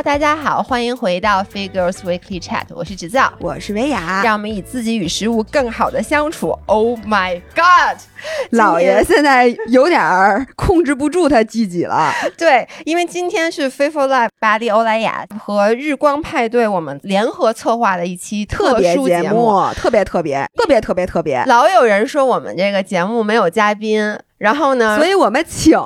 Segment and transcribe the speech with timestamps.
[0.00, 6.58] Hello，大家好，欢迎回到 Figures Weekly Chat，我是芷造，我是维雅，让我们以自己与食物更好的相处。
[6.64, 7.98] Oh my God，
[8.52, 12.10] 老爷现在有点儿控制不住他自己了。
[12.38, 21.44] 对，因为今天是 Faithful Life 巴黎欧莱雅和日光派对我们联合策划的一期特别节目，特别特别特别特别特别。
[21.44, 25.78] 老有人说我们这个节目没有嘉宾，然后呢，所以我们请。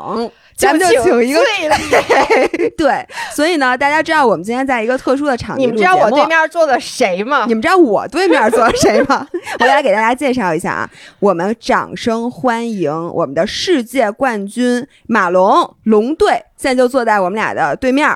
[0.56, 1.40] 咱们就请一个
[2.78, 7.44] 对，所以呢，大家知道我们今天在一个特殊的场地你们知道我对面坐的谁吗？
[7.48, 9.26] 你们知道我对面坐的谁吗？
[9.60, 18.08] 我来给大家介绍一下啊，我们掌声欢迎我们的世界冠军马龙龙队，现在就坐在我们俩的对面。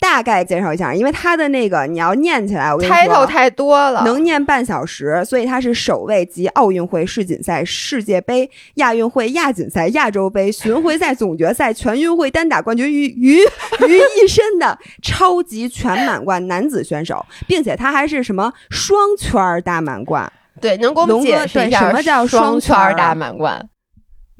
[0.00, 13.38] 大概介绍一下，因为他的那个你要念起来，我跟你说，太多了，能念半小时，所以他是首位集奥运会、世锦赛、世界杯、亚运会、亚锦赛、亚洲杯、巡回赛、总决赛、全运会单打冠军于于
[13.86, 20.32] 于一身的超级全满贯男子选手，并且他还是什么双圈大满贯？
[20.60, 23.68] 对，能给我们解释一下什么叫双圈大满贯？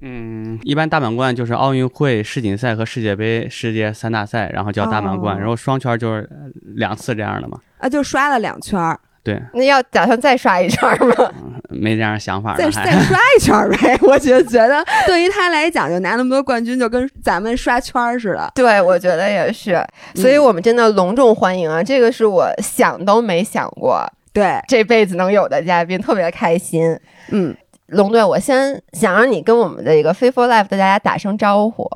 [0.02, 5.38] 嗯，一般大满贯就是奥运会、世锦赛和世界杯世界三大赛，然后叫大满贯。
[5.38, 6.28] 然后双圈就是
[6.76, 7.58] 两次这样的嘛。
[7.78, 8.98] 啊，就刷了两圈。
[9.22, 9.38] 对。
[9.52, 11.14] 那要打算再刷一圈吗？
[11.68, 12.56] 没这样想法。
[12.56, 18.50] 再再刷一圈呗， 我就觉得对于他来讲，就拿那么多冠军，就跟咱们刷圈似的。
[18.54, 19.78] 对，我觉得也是。
[20.14, 21.82] 所以我们真的隆重欢迎啊！
[21.82, 26.98] 这个是我想都没想过，对这辈子能有的嘉宾，特别开心。
[27.30, 27.54] 嗯。
[27.90, 31.88] 龙队，我先想让你跟我们的一个 Faithful Life 的大家打声招呼。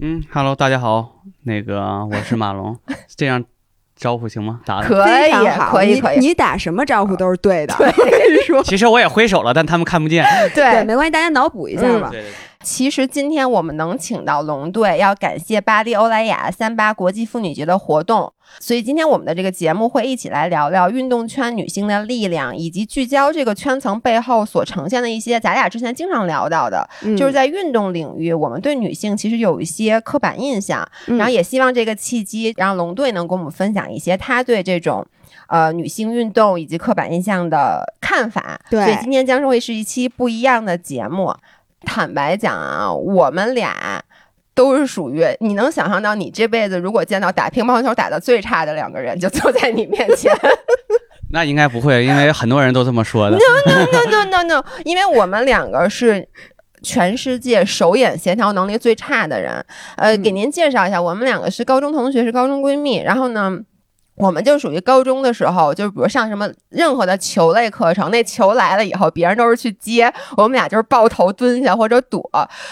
[0.00, 2.76] 嗯，Hello，大家好，那个我是马龙，
[3.16, 3.42] 这样
[3.96, 4.60] 招呼行吗？
[4.66, 5.32] 打可以，
[5.70, 6.18] 可以，可以。
[6.18, 7.74] 你打什么招呼都是对的。
[7.78, 8.62] 对，说。
[8.62, 10.24] 其实我也挥手了，但他们看不见。
[10.54, 12.10] 对，没关系，大家脑补一下吧。
[12.64, 18.32] 其实今天我们能请到龙队，要感谢巴黎欧莱雅三八国际妇女节的活动。
[18.58, 30.86] 所以今天我们的这个节目会一起来聊聊运动圈女性的力量，以及聚焦这个圈层背后所呈现的一些咱俩之前经常聊到的，就是在运动领域，我们对女性其实有一些刻板印象。
[31.06, 35.06] 然后也希望这个契机让龙队能跟我们分享一些他对这种
[35.48, 38.58] 呃女性运动以及刻板印象的看法。
[38.70, 41.32] 对，所以今天将会是一期不一样的节目。
[41.82, 44.02] 坦白讲啊，我们俩。
[44.54, 50.36] 都是属于你能想象到，你这辈子如果见到打乒乓球打的最差的两个人，就坐在你面前。
[51.30, 53.36] 那应该不会，因为很多人都这么说的。
[53.36, 56.28] No no no no no no， 因为我们两个是
[56.82, 59.64] 全世界手眼协调能力最差的人。
[59.96, 63.00] 呃，给您介绍一下，我们两个是高中同学，是高中闺蜜。
[63.00, 63.60] 然后呢？
[64.18, 72.28] 我们就属于高中的时候，就比如上什么任何的球类课程，那球来了以后，别人都是去接，我们俩就是抱头蹲下或者躲。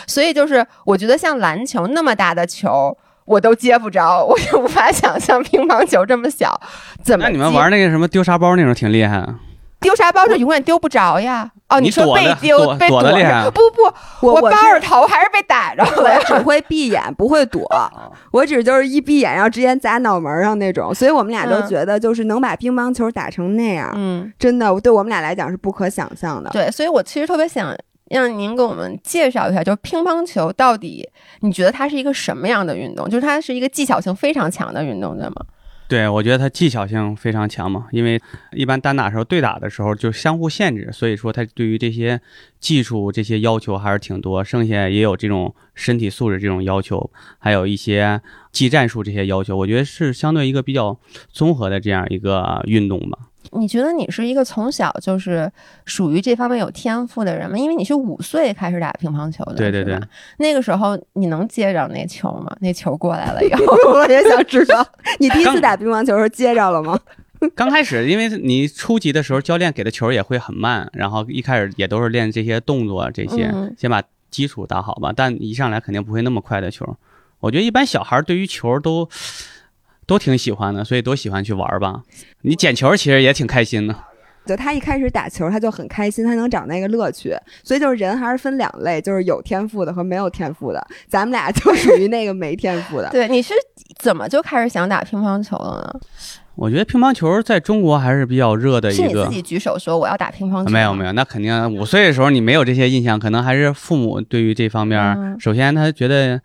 [0.06, 6.60] 所以就是我觉得像篮球那么大的球，我都接不着，我就无法想象乒乓球这么小
[7.02, 7.24] 怎么。
[7.24, 9.36] 那你们玩那个什么丢沙包那种挺厉害啊。
[9.80, 11.50] 丢沙包就永远丢不着呀！
[11.68, 16.20] 哦，你说被丢被躲的不不，我包着头还是被逮着了。
[16.24, 17.62] 只会闭眼，不会躲。
[18.32, 20.94] 我只就是一闭眼，然后直接砸脑门上那种。
[20.94, 26.50] 所以我们俩都觉得，就是能把乒乓球打成那样，嗯，真的对我们俩来讲是不可想象的。
[26.50, 27.76] 对，所以我其实特别想
[28.06, 31.08] 让您给我们介绍一下，就是乒乓球到底
[31.40, 33.08] 你觉得它是一个什么样的运动？
[33.10, 35.34] 就是它是一个技巧性非常强的运动，对吗？
[35.88, 38.20] 对，我觉得它技巧性非常强嘛，因为
[38.52, 42.20] 一般单打时候对打的时候就相互限制，所以说它对于这些
[42.58, 48.20] 技术这些要求还是挺多，剩下也有这种身体素质这种要求，还有一些
[48.50, 50.98] 技战术这些要求，我觉得是相对一个比较
[51.30, 53.18] 综合的这样一个运动吧。
[53.56, 55.50] 你觉得你是一个从小就是
[55.84, 57.56] 属于这方面有天赋的人吗？
[57.58, 59.98] 因为你是五岁开始打乒乓球的，对对对。
[60.38, 62.54] 那个时候你能接着那球吗？
[62.60, 64.86] 那球过来了以后， 我也想知道，
[65.18, 66.98] 你第一次打乒乓球时接着了吗？
[67.54, 75.12] 刚开始，因为你初级的时候，教练给的球也会很慢，然后一开始也都是练这些动作，这些先把基础打好吧。
[75.14, 76.96] 但一上来肯定不会那么快的球。
[77.40, 79.08] 我觉得一般小孩对于球都。
[80.06, 82.02] 都挺喜欢的，所以都喜欢去玩吧。
[82.42, 83.94] 你捡球其实也挺开心的。
[84.46, 87.36] 就他一开始打球，他就很开心，他能找那个乐趣。
[87.64, 90.86] 所以就是人还是分两类，就是有天赋的和没有天赋的。
[91.08, 93.08] 咱们俩就属于那个没天赋的。
[93.10, 93.52] 对，你是
[93.98, 96.00] 怎么就开始想打乒乓球了呢？
[96.54, 99.02] 我觉得乒乓球在中国还是比较热的一个。
[99.02, 100.70] 是你自己举手说我要打乒乓球？
[100.70, 106.40] 没有没有，那肯定五岁的时候你没有这些印象，可能还是父母对于这方面，首先他觉得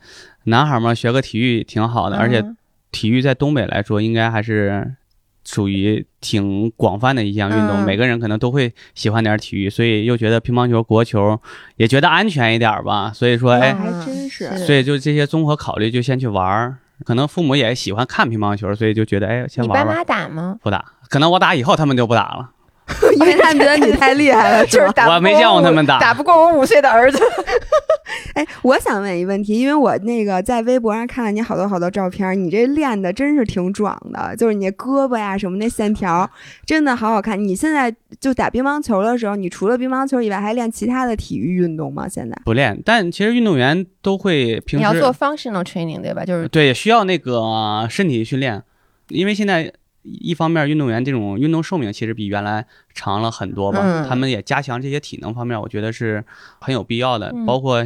[0.45, 2.43] 男孩嘛学个体育挺好的，而且。
[2.91, 4.95] 体育在东北来说，应该还是
[5.43, 11.39] 属于挺广泛的一项运动，每个人可能都会喜欢点体育，所以又觉得乒乓球国球
[11.77, 19.85] 也觉得安全一点吧，所以说，哎，还真是，所以就这些综合考虑，就先去玩儿，可能父母也喜欢看乒乓球，所以就觉得哎，先玩玩。
[19.85, 20.57] 你爸妈打吗？
[20.61, 22.51] 不打，可能我打以后他们就不打了。
[23.19, 24.83] 因为他们觉得你太厉害了， 是吧？
[24.83, 27.19] 就是打不我没见过他们打打不过我五岁的儿子。
[28.35, 36.29] 哎，我想问一个问题，因为我那个在微博上看了你好多好多照片，你这练的真是挺壮的，就是你胳膊呀什么那线条，
[36.65, 37.41] 真的好好看。
[37.41, 42.07] 你现在就打乒乓球的时候，你除了乒乓球以外，还练其他的体育运动吗？
[42.07, 42.35] 现在？
[42.43, 46.25] 不练，但其实运动员都会平时你要做 functional training 对吧？
[46.25, 48.61] 就是对需要那个身体训练，
[49.09, 49.71] 因为现在
[50.03, 56.23] 一方面运动员这种运动寿命其实比原来长了很多吧，嗯他们也加强这些体能方面，我觉得是
[56.59, 57.85] 很有必要的，嗯包括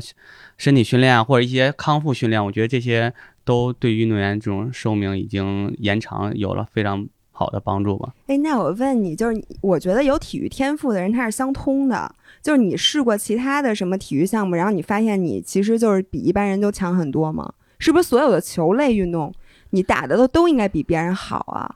[0.57, 3.13] 身体训练啊或者一些康复训练，我觉得这些
[3.43, 8.13] 都对于运动员这种寿命已经延长有了非常好的帮助吧。
[8.27, 12.09] 哎，那我问你，就是我觉得有体育天赋的人他是相通的，
[12.41, 17.51] 就是你试过其他的什么体育项目，然后你发现你其实就是比一般人都强很多吗？
[17.77, 19.33] 是不是所有的球类运动
[19.71, 21.75] 你打的都都应该比别人好啊？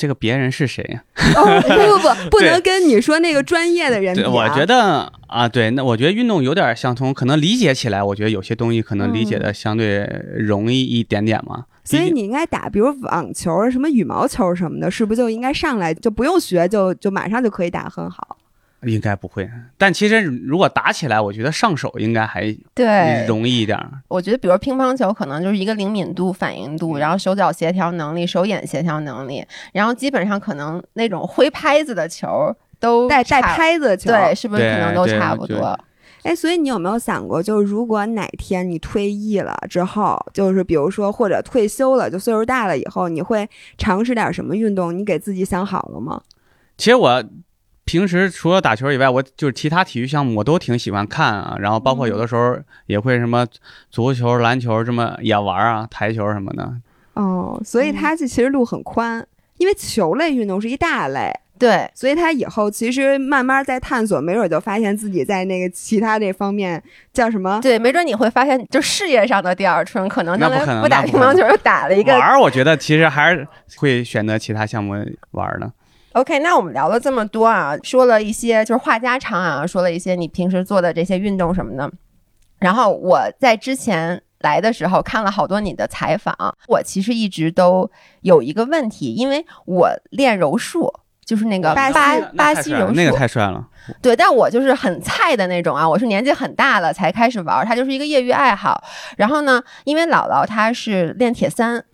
[0.00, 1.04] 这个别人是谁呀？
[1.36, 4.32] 哦， 不不不，不能跟你说那个专业的人比、对，啊。
[4.32, 10.08] 我觉得啊，对，那我觉得运动有点相通，可能理解起来，我觉得有些东西可能理解的相对
[10.38, 11.66] 容易一点点嘛。
[11.84, 18.38] 所以你应该打，比如网球、什么羽毛球什么的，是不是就应该上来就不用学，就就马上就可以打很好？
[18.82, 23.90] 应该不会，但其实如果打起来，我觉得上手应该还对，容易一点儿。
[24.08, 35.78] 我觉得比如乒乓球可能就是一个灵敏度、反应度，然后手脚协调能力、手眼协调能力，然后基本上可能那种挥拍子的球都带带拍子的球，对，是不是可能都差不多？
[36.22, 43.48] 哎，所以你有没有想过，就是如果哪天你退役了之后，就是比如说或者退休了，就岁数大了以后，你会
[43.78, 44.96] 尝试点什么运动？
[44.96, 46.20] 你给自己想好了吗？
[46.76, 47.22] 其实我
[47.90, 52.56] 平时除了打球以外，我就是其他体育项目我都挺喜欢看啊，然后包括有的时候
[52.86, 53.44] 也会什么
[53.90, 56.72] 足球、篮球这么也玩啊，台球什么的。
[57.14, 59.26] 哦，所以它这其实路很宽，
[59.58, 66.80] 因为球类运动是一大类，对，所以他以后其实慢慢在探索，没准就发现自己在那个其他这方面
[67.12, 67.58] 叫什么？
[67.60, 73.48] 对，没准你会发现，就事业上的第二春，可能将来不打乒乓球，又打了一个玩儿，我觉得其实还是
[73.78, 74.94] 会选择其他项目
[75.32, 75.68] 玩儿的。
[76.12, 81.90] OK，那我们聊了这么多啊，说了一些就是话家常啊，说了一些你平时做的这些运动什么的。
[82.58, 86.34] 然后我在之前来的时候看了好多你的采访，
[86.68, 87.90] 我其实一直都
[88.22, 90.92] 有一个问题，因为我练柔术。
[91.22, 93.64] 就是那个巴巴西巴西柔术，那个太帅了。
[94.02, 98.82] 对，但我就是很菜的那种啊，我是年纪很大了才开始玩，它就是一个业余爱好。
[99.16, 101.84] 然后呢，因为姥姥她是练铁三，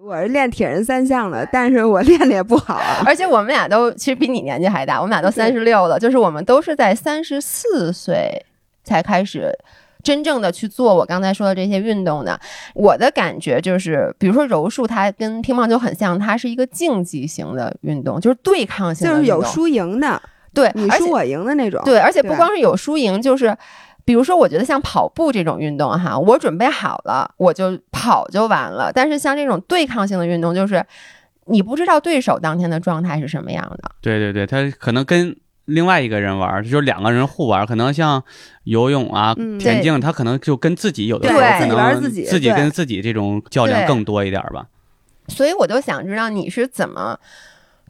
[0.00, 3.02] 我是练铁人三项的，但是我练的也不好啊。
[3.06, 8.44] 而且我们俩都其实比你年纪还大，我们俩都三十六了，就是我们都是在三十四岁
[8.84, 9.52] 才开始
[10.02, 12.38] 真正的去做我刚才说的这些运动的。
[12.74, 20.22] 我的感觉就是，比如说柔术，它跟乒乓球很像，它是一个竞技型的运动，就是对抗性的就是有输赢的，
[20.54, 21.82] 对，你输我赢的那种。
[21.84, 23.56] 对，而且不光是有输赢，就是
[24.08, 28.90] 比如说，我觉得像跑步这种运动哈，我准备好了，我就跑就完了。
[28.90, 30.82] 但是像这种对抗性的运动，就是
[31.44, 33.90] 你不知道对手当天的状态是什么样的。
[34.00, 38.24] 对对对，他可能跟另外一个人玩儿，就是两个人互玩儿，可能像
[38.64, 44.64] 游泳啊、嗯田径，他可能就跟自己有的对时候可能自己自己跟自己这种较量更多一点儿吧。
[45.28, 47.20] 所以我就想知道你是怎么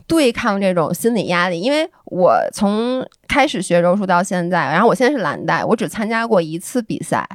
[0.09, 7.29] 对抗这种心理压力，因为我从开始学柔术到现在，然后我现在是蓝带，我只参加过一次比赛，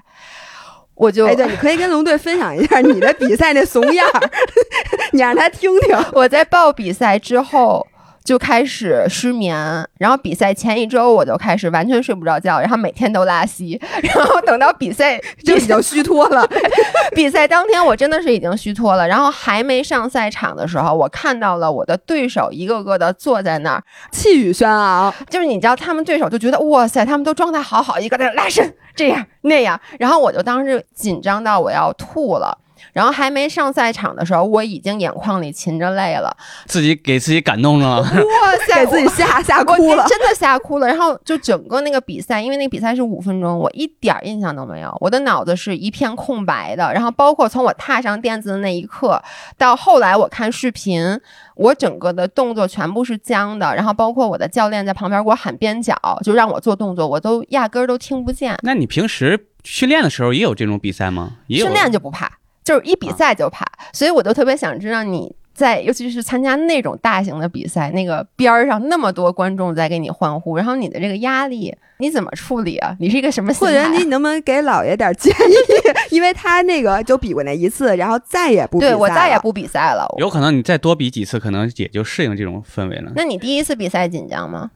[0.95, 4.29] 我就哎，对，你可以跟龙队分享一下你的比赛那怂样儿，
[5.13, 5.97] 你让他听听。
[6.13, 7.85] 我在报比赛之后
[8.23, 9.55] 就开始失眠，
[9.97, 16.47] 然后比赛前一周我就开始完全睡不着觉，然后每天都拉稀， 然后等到比赛 就已经虚脱了，
[17.13, 25.13] 比赛当天我真的是已经虚脱了，然后还没上赛场的时候，我看到了我的对手一个个的坐在那儿，气宇轩昂。
[25.29, 32.57] 就是你知道他们对手就觉得哇塞，他们都状态好好，一个在那拉伸这样那样，然后我就当时紧张到我要吐了。
[32.91, 36.35] 然后还没上赛场的时候，我已经眼眶里噙着泪了。
[36.65, 38.07] 自己给自己感动了，哇
[38.67, 40.05] 塞， 给自己吓吓我哭了。
[40.07, 40.87] 真的吓哭了。
[40.87, 46.91] 然后就整个那个比赛，因为那个比赛是五分钟，我一点儿印象都没有，我的脑子是一片空白的。
[46.93, 49.21] 然后包括从我踏上垫子的那一刻，
[49.57, 51.19] 到后来我看视频，
[51.55, 53.73] 我整个的动作全部是僵的。
[53.75, 58.57] 然后包括我的教练在旁边给我喊边角，就让我做动作，我都压根儿都听不见。
[58.61, 61.37] 那你平时训练的时候也有这种比赛吗？
[61.47, 62.31] 也有训练就不怕，
[62.63, 72.95] 就是一比赛就怕，所以我就特别想知道你在尤其是参加那种大型的比赛，那个边儿上那么多观众在给你欢呼，然后你的这个压力你怎么处理啊？
[72.99, 73.89] 你是一个什么心或者？
[73.89, 75.53] 你能不能给姥爷点建议？
[76.09, 80.07] 因为他那个就比过那一次，然后再也不比对我再也不比赛了。
[80.17, 83.11] 有可能你再多比几次，可能也就适应这种氛围了。
[83.15, 84.71] 那你第一次比赛紧张吗？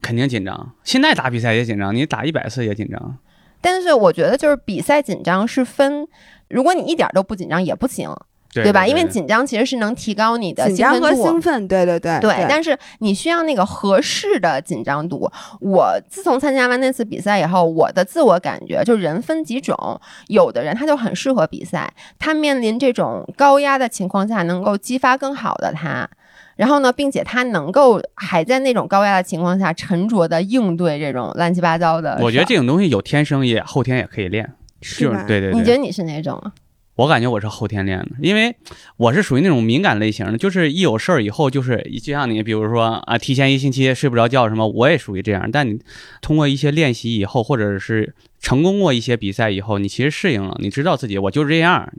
[0.00, 3.18] 肯定紧张，现在打比赛也紧张，你打一百次也紧张。
[3.62, 6.06] 但是我觉得就是比赛紧张是分，
[6.48, 8.10] 如果你一点都不紧张也不行，
[8.52, 8.86] 对吧？
[8.86, 11.22] 因为紧张其实是能提高你的紧张和兴奋度。
[11.22, 15.30] 兴奋，对对对对，但是你需要那个合适的紧张度。
[15.60, 26.06] 我自从参加完那次比赛以后，我的自我感觉就人分几种，有的人他就很适合比赛，他面临这种高压的情况下，能够激发更好的他。
[26.56, 32.18] 然后呢，并且他能够还在那种高压的情况下沉着的应对这种乱七八糟的。
[32.20, 35.58] 我觉得这种东西有天生也后天也可以练，就是吧对对对。
[35.58, 36.52] 你觉得你是哪种啊？
[36.94, 38.54] 我感觉我是后天练的，因为
[38.98, 45.50] 我是属于那种敏感类型的，就是一有事儿以后，就是就像你，比如说啊，提前一星期睡不着觉什么，我也属于这样。
[45.50, 45.80] 但你
[46.20, 51.90] 通过一些练习以后，或者是成功过一些比赛以后，你其实适应了，你知道自己我就是这样。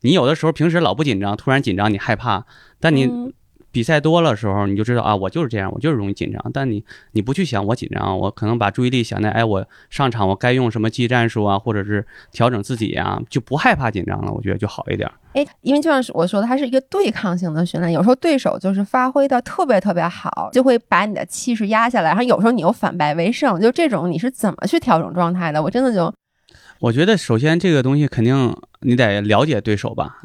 [0.00, 2.44] 你有的时候平时老不紧张，突然紧张，你害怕，
[2.80, 3.08] 但你。
[3.70, 6.44] 嗯比赛多了时候，你就知道啊，我就是这样，我就是容易紧张。
[6.52, 14.32] 但你你不去想我紧张，我可能把注意力想在哎，我上场我该用什么技战术啊，或者是调整自己啊、就不害怕紧张了。
[14.32, 15.08] 我觉得就好一点。
[15.34, 25.62] 哎，因为就像是我说的，它是一个对抗性的训练，有时候对手就是发挥的特别特别好，就会把你的气势压下来，然后有时候你又反败为胜，就这种你是怎么去调整状态的？
[25.62, 26.12] 我真的就
[26.80, 30.22] 我觉得首先这个东西肯定你得了解对手吧。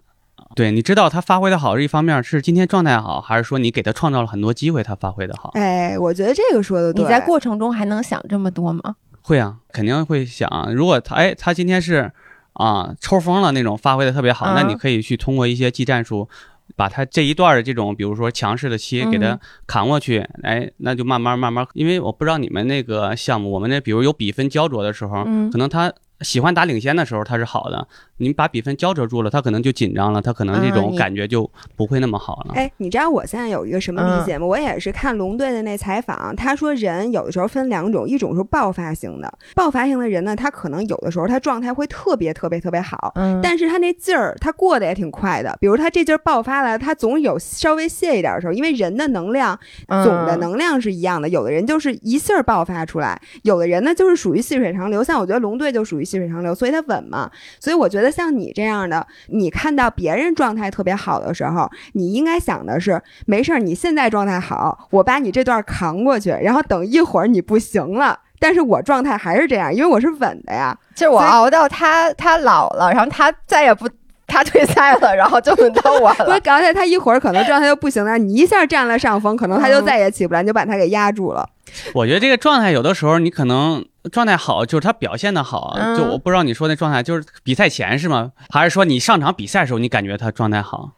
[0.56, 5.52] 对，你知道他发挥的好是一方面，是今天状态好，还是说你给他创造了很多机会，他发挥的好？
[5.56, 7.04] 哎，我觉得这个说的对。
[7.04, 8.96] 你在过程中还能想这么多吗？
[9.22, 10.50] 会啊，肯定会想。
[10.74, 12.10] 如果他哎，他今天是
[12.54, 16.30] 啊抽风了那种发挥的特别好，嗯那你可以去通过一些技战术，
[16.78, 25.92] 把他这一段的这种，比如说强势的期给他嗯扛过去，哎，那就慢慢慢慢，因为我不知道你们那个项目，我们那比如有比分焦灼的时候，嗯可能他。
[26.22, 27.88] 喜欢打领先的时候，他是好的。
[28.18, 32.54] 你把比分焦灼住了，他可能就紧张了，他可能这嗯你种感觉就不会那么好了。
[32.56, 34.46] 哎，你知道我现在有一个什么理解吗？
[34.46, 45.54] 我也是看龙队的那采访，他说人有的时候分两种，一种是爆发型的，爆发型的人呢，他可能有的时候他状态会特别特别特别好，嗯，但是他那劲儿他过得也挺快的。
[45.60, 55.04] 比如他这劲儿爆发了，他总有稍微泄一点的时候，因为人的能量总的嗯能量是一样的，有的人就是一气儿爆发出来，有的人呢就是属于细水长流。
[55.04, 57.30] 像我觉得龙队就属于细水长流，所以他稳嘛。
[57.60, 68.20] 所以我觉得像你这样的，你看到别人状态特别好的时候，你应该想的是，没事儿，你现在状态好，我把你这段扛过去，然后等一会儿你不行了。
[68.38, 70.78] 但是我状态还是这样，因为我是稳的呀。
[70.94, 73.90] 就是我熬到他他老了，然后他再也不
[74.28, 76.40] 他退赛了，然后就轮到我我了。
[76.42, 81.48] 刚才他一会儿可能状态就不行了，你一下占了上风，可能他就嗯再也起不来，你就把他给压住了。
[81.94, 88.32] 我觉得这个状态有的时候你可能状态好，就是他表现的好，嗯就我不知道你说那状态就是比赛前是吗？
[88.50, 90.92] 还是说你上场比赛的时候你感觉他状态好？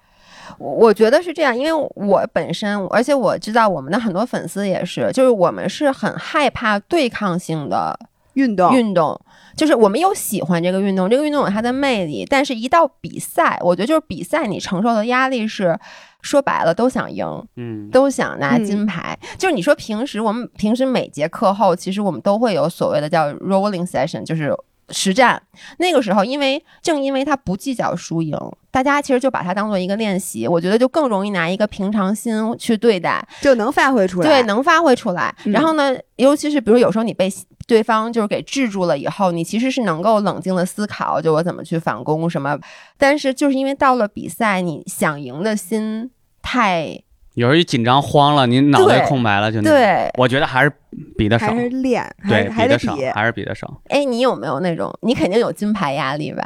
[0.58, 8.00] 我我觉得是这样，因为我本身，而且我知道我们的很多粉丝也是，就是我们是很害怕对抗性的
[8.38, 9.20] 运动，运动，
[9.56, 15.78] 就是我们有喜欢这个运动，这个运动有它的魅力，但是一到比赛，我觉得就是比赛你承受的压力是。
[16.24, 17.26] 说白了，都想赢，
[17.56, 19.18] 嗯，都想拿嗯金牌。
[19.38, 24.52] 就是你说平时我们平时每节课后，其实我们都会有所谓的叫 rolling session，就是
[24.90, 25.42] 实战。
[25.78, 28.36] 那个时候，因为正因为它不计较输赢，
[28.72, 34.28] 大家其实就把它当做一个练习，我觉得就更容易拿一个平常心去对待，就能发挥出来。
[34.28, 35.34] 对，能发挥出来。
[35.46, 37.30] 嗯然后呢，尤其是比如有时候你被
[37.68, 42.58] 对方就是给制住了以后，你其实是能够冷静的思考，就我怎么去反攻什么。
[42.98, 46.10] 但是就是因为到了比赛，你想赢的心
[46.42, 49.78] 太有时候一紧张慌了，你脑袋空白了就那种。
[49.78, 50.10] 对。
[50.18, 50.72] 我觉得还是
[51.18, 53.80] 比的少还，是练，还对，是还得的少，还是比的少。
[53.90, 54.92] 哎，你有没有那种？
[55.02, 56.44] 你肯定有金牌压力吧？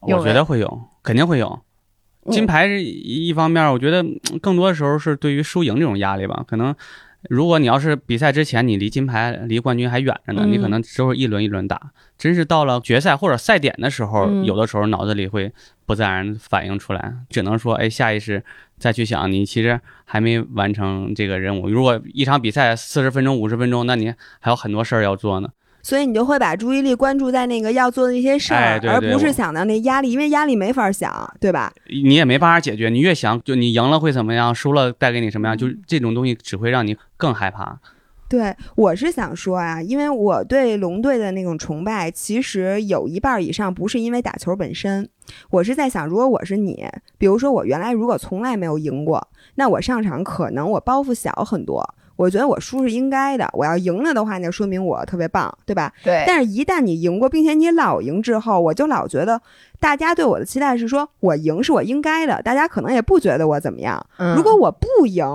[0.00, 1.60] 我觉得会有，肯定会有。
[2.30, 6.44] 金嗯牌是一一方面，我觉得嗯更多的时候是对于输赢这种压力吧。
[6.46, 6.72] 可能
[7.28, 11.92] 如果你要是比赛之前你离金牌、离冠军还远着呢，嗯你可能只会一轮一轮打。
[12.18, 15.52] 真是到了决赛或者赛点的时候，嗯有的时候脑子里会
[15.86, 18.42] 不自然反应出来，只能说哎下意识
[18.78, 21.68] 再去想，你其实还没完成这个任务。
[21.68, 25.48] 如果一场比赛四十分钟、五十分钟，那你还有很多事儿要做呢。
[25.82, 31.72] 所以你就会把注意力关注在那个要做的那些事儿，而不是想到那压力，因为压力没法想，对吧？
[31.88, 37.80] 你也没办法解决，你越想就你赢了会怎么样，输了带给你什么样，就这种东西只会让你更害怕。
[38.28, 45.06] 对，我是想说啊，因为我对龙队的那种崇拜，其实有一半以上不是因为打球本身，
[45.50, 46.86] 我是在想，如果我是你，
[47.18, 51.94] 比如说我原来如果从来没有赢过，那我上场可能我包袱小很多。
[52.22, 55.92] 我觉得我输是应该的，我要赢了的话，那说明我特别棒，对吧？
[56.04, 56.22] 对。
[56.24, 59.40] 但是，一旦你赢过，并且你老赢之后，我就老觉得
[59.80, 64.06] 大家对我的期待是说我赢是我应该的，大家可能也不觉得我怎么样。
[64.36, 65.26] 如果我不赢，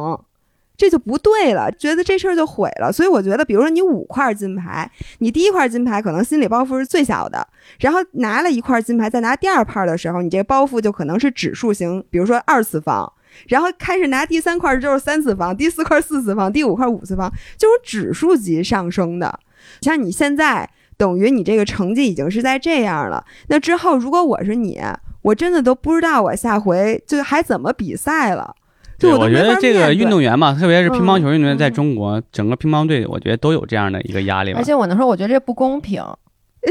[0.77, 2.89] 这就不对了，觉得这事儿就毁了。
[2.91, 7.45] 所以我觉得，比如说你五块金牌，你第一块金牌可能心理包袱是最小的，
[7.79, 13.11] 然后拿了一块金牌，再拿第二块的时候，你这个包袱就可能是指数型，比如说二次方。
[13.47, 19.39] 然后开始拿第三块就是三次方，第四块四次方，第五块五次方，就是指数级上升的。
[19.81, 24.79] 像你现在等于你这个成绩已经是在这样了，那之后如果我是你，
[25.21, 28.55] 我真的都不知道我下回就还怎么比赛了。
[28.99, 34.53] 对，我觉得这个运动员嘛，特别是乒乓球运动员，在中国整个乒乓队，我觉得都有这样的一个压力。
[34.53, 36.01] 而且我能说，我觉得这不公平，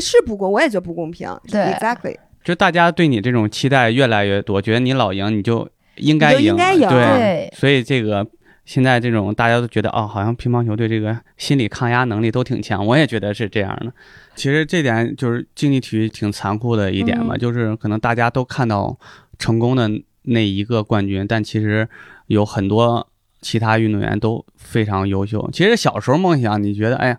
[0.00, 1.28] 是不公，我也觉得不公平。
[1.46, 5.68] 对，exactly，就大家对你这种期待越来越多，觉得你老赢你就。
[5.96, 8.26] 应该赢，对，所以这个
[8.64, 13.92] 现在这种大家都觉得哦，好像乒乓球队这个心理抗压能力都挺强，我也觉得是这样的。
[14.34, 18.98] 其实这点就是竞技体育挺残酷的一点嘛，就是可能大家都看到
[19.38, 19.90] 成功的
[20.22, 21.88] 那一个冠军，但其实
[22.26, 23.08] 有很多
[23.40, 25.48] 其他运动员都非常优秀。
[25.52, 27.18] 其实小时候梦想，你觉得哎呀，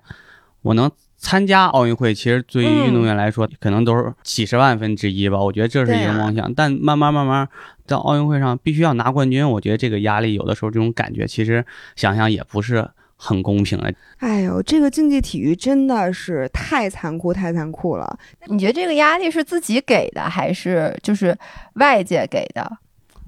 [0.62, 0.92] 我能。
[1.18, 5.40] 参加奥运会，其实对于运动员来说，可能都是几十万分之一吧。
[5.40, 7.50] 我觉得这是一个梦想，但慢慢慢慢
[7.88, 13.92] 到奥运会上必须要拿冠军，我觉得这个压力有的时候这种感觉，其实想想也不是很公平的。
[14.20, 18.20] 哎呦，这个竞技体育真的是太残酷，太残酷了。
[18.46, 21.36] 你觉得这个压力是自己给的，还是就是
[21.74, 22.78] 外界给的？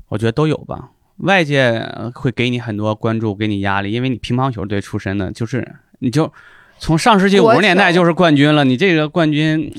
[0.09, 0.91] 我觉得都有吧。
[1.17, 6.31] 外界会给你很多关注，给你压力，因为你乒乓球队出身的，就是你就。
[6.79, 9.71] 从上世纪五十年代就是冠军了，你这个冠军，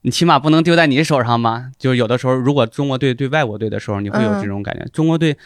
[0.00, 1.66] 你起码不能丢在你手上吧？
[1.78, 4.84] 就是有的时候，如果中国队对外国队的时候，你会有这种感觉。
[4.92, 5.36] 中国队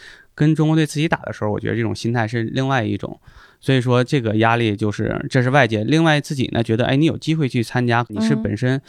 [0.41, 3.19] 跟中国队自己打的时候，我觉得这种心态是另外一种。
[3.59, 5.83] 所以说，这个压力就是这是外界。
[5.83, 8.81] 另外自己呢，觉得哎，你有机会去参加，你是本身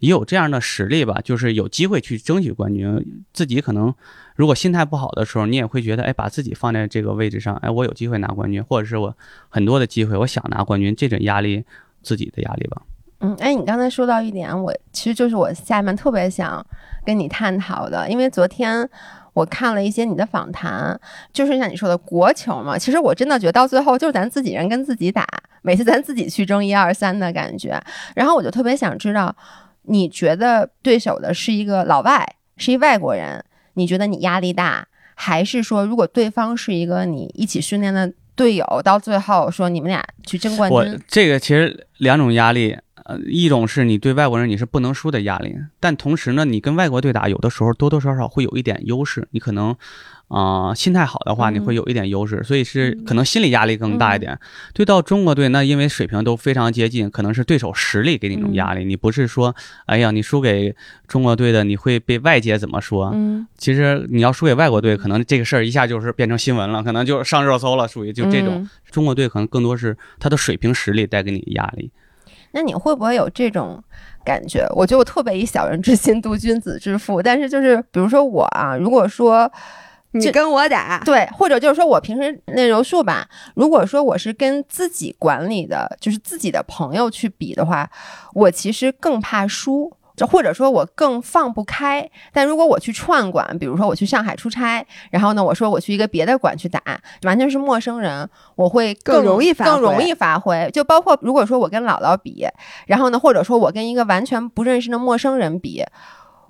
[0.00, 1.18] 也有这样的实力吧？
[1.24, 3.24] 就是有机会去争取冠军。
[3.32, 3.94] 自己可能
[4.36, 9.16] 如果心态不好的时候，你也会觉得哎，把自己放在这个位置上，哎，我有机会拿冠军，或者是我
[9.48, 11.64] 很多的机会，我想拿冠军，这种压力，
[12.02, 12.82] 自己的压力吧。
[13.20, 16.64] 嗯，哎，你刚才说到一点，我其实就是我下面特别想
[17.06, 18.86] 跟你探讨的，因为昨天。
[19.38, 20.98] 我看了一些你的访谈，
[21.32, 25.24] 就是像你说的国球嘛，其实我真的觉得到最后就是咱自己人跟自己打，
[25.62, 27.80] 每次咱自己去争一二三的感觉。
[28.16, 29.32] 然后我就特别想知道，
[29.82, 40.78] 你觉得对手的是一个老外，是一外国人，你觉得你压力大，还是说如果对方是一个你一起训练的队友，到最后说你们俩去争冠军？
[40.78, 42.76] 我这个其实两种压力。
[43.08, 49.26] 呃，一种是你对外国人你是不能输的压力，但同时呢，你跟外国队打，有的时候多多少少会有一点优势。
[49.30, 49.74] 你可能，
[50.28, 54.38] 啊，心态好的话，你会有一点优势，所以是可能心理压力更大一点。
[54.74, 58.84] 对到中国队，那因为水平都非常接近，可能是对手实力给你一种压力。
[58.84, 63.10] 你不是说，哎呀，你输给中国队的，你会被外界怎么说？
[63.14, 68.68] 嗯，其实你要输给外国队，可能这个事儿一下就是变成新闻了，可能就上热搜了，属于就这种。
[68.90, 71.90] 中国队可能更多是他的水平实力带给你压力。
[72.58, 73.80] 那你会不会有这种
[74.24, 74.66] 感觉？
[74.74, 79.48] 我觉得我特别以小人之心度君子之腹，但是就是比如说我啊，如果说
[80.10, 87.88] 你跟我打，对，或者就是说我平时那柔术吧，如果说我是跟自己管理的，就是自己的朋友去比的话，
[88.34, 89.92] 我其实更怕输。
[90.18, 96.82] 就或者说我更放不开，但如果我去串馆，比如说我去上海出差，然后呢，我说我去一个别的馆去打，
[97.22, 100.68] 完全是陌生人，我会更容易更容易发挥。
[100.74, 102.46] 就包括如果说我跟姥姥比，
[102.86, 105.84] 然后呢，或者说我跟一个完全不认识的陌生人比，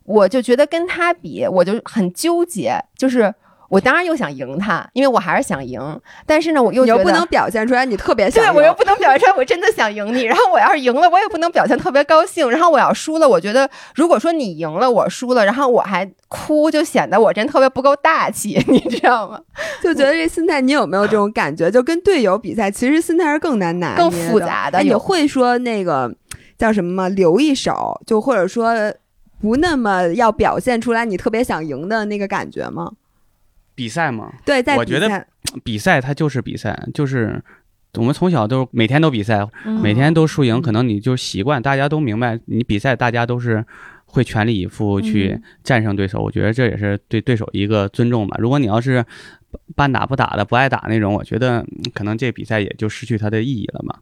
[0.05, 3.35] 我就觉得跟他比，我就很纠结，就是。
[3.69, 5.79] 我当然又想赢他，因为我还是想赢。
[6.25, 8.43] 但是呢，我又又不能表现出来你特别想。
[8.43, 10.23] 对我又不能表现出来我真的想赢你。
[10.23, 12.49] 然后我要是赢了，我也不能表现特别高兴。
[12.51, 19.39] 然后我要输了，我觉得如果说你赢了，我输了，然后我还哭，就显得我真特别不够大气， 你知道吗？
[19.83, 21.71] 就觉得这心态，你有没有这种感觉？
[21.71, 24.81] 就跟队友比赛，其实心态是更难拿、更复杂的。
[24.81, 26.11] 你会说那个
[26.57, 27.09] 叫什么吗？
[27.11, 28.75] 留一手，就或者说
[29.43, 32.93] 不那么要表现出来你特别想赢的那个感觉吗？
[33.79, 35.25] 比赛嘛，对，在我觉得
[35.63, 37.41] 比赛它就是比赛，就是
[37.95, 39.47] 我们从小都每天都比赛，
[39.81, 43.65] 每天都输赢，可能你就习惯，大家都明白，你比赛大家都是
[44.07, 46.21] 会全力以赴去战胜对手。
[46.21, 48.37] 我觉得这也是对对手一个尊重吧。
[48.41, 49.05] 如果你要是
[49.77, 51.65] 半打不打的不爱打那种，我觉得
[51.95, 53.95] 可能这比赛也就失去它的意义了嘛。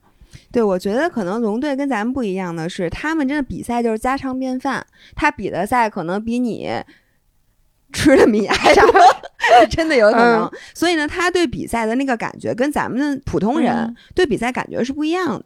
[0.51, 4.85] 对，我觉得可能龙队跟咱们不一样的是，他们真的比赛就是家常便饭，
[5.15, 6.71] 他比的赛可能比你
[7.97, 8.93] 吃的米还多，
[9.71, 10.51] 真的有可能。
[10.75, 15.45] 所以呢，他对比赛的那个感觉跟咱们的普通人嗯对比赛感觉是不一样的。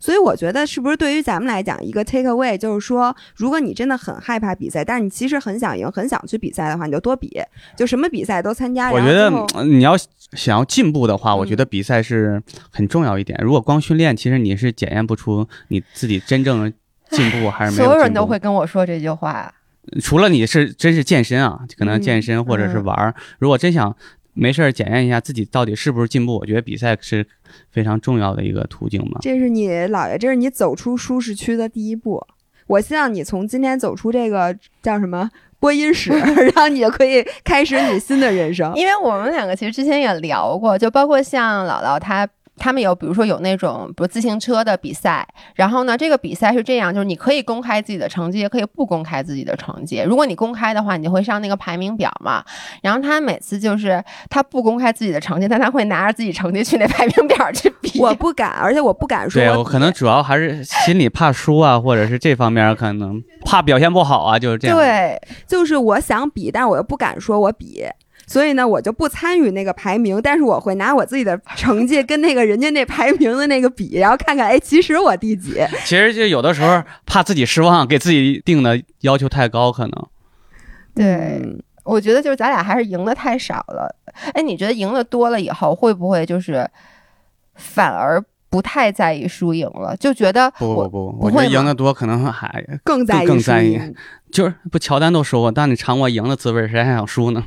[0.00, 7.40] 所以我觉得，是不是对于咱们来讲，一个 take away 就是说，如果你真的很害怕比赛，但是你其实很想赢、很想去比赛的话，你就多比，
[7.76, 8.90] 就什么比赛都参加。
[8.90, 9.30] 我觉得
[9.64, 9.94] 你要
[10.32, 13.38] 想要进步的话，我嗯觉得比赛是很重要一点。
[13.42, 16.72] 如果光训练，其实你是检验不出你自己真正
[17.10, 17.84] 进步还是没有进步。
[17.84, 19.52] 所有人都会跟我说这句话。
[20.00, 23.14] 除了你是真是健身啊，可能健身或者是嗯玩儿。
[23.38, 23.94] 如果真想
[24.32, 27.26] 没事儿检验一下自己到底是不是进步，我觉得比赛是
[27.70, 29.18] 非常重要的一个途径嘛。
[29.20, 32.24] 这是你姥爷，这是你走出舒适区的第一步。
[32.66, 38.74] 我希望你从今天走出这个叫什么播音室， 然后你就可以开始你新的人生。
[38.74, 42.28] 因为我们两个其实之前也聊过，就包括像姥姥她。
[42.56, 50.00] 他们有，比如说有那种，比如自行车的比赛，然后呢，这个比赛是这样，就是你可以公开自己的成绩，也可以不公开自己的成绩。
[50.06, 52.44] 如果你公开的话，你就会上那个排名表嘛。
[52.82, 58.00] 然后他每次就是他不公开自己的成绩，但他会拿着自己成绩去那排名表 去比。
[58.00, 64.76] 我不敢，而且我不敢说对，我我可能主要还是心里怕输啊，或者是这方面可能怕表现不好啊，就是这样。
[64.76, 67.84] 对，就是我想比，但是我又不敢说我比，
[68.26, 75.60] 所以呢，我就不参与那个排名，但是我会拿我自己的成绩跟那个人家那排名的那个比，然后看看，哎，其实我第几。
[75.84, 80.06] 其实就有的时候怕自己失望，给自己定的要求太高，可能。
[80.94, 81.06] 对
[81.42, 83.94] 嗯我觉得就是咱俩还是赢的太少了。
[84.32, 86.66] 哎，你觉得赢的多了以后，会不会就是
[87.56, 89.94] 反而不太在意输赢了？
[90.00, 93.78] 就觉得不不不，我觉得赢得多可能还更在意更在意
[94.32, 97.44] 就是不乔丹都说过，当你尝过赢的滋味，谁还想输呢？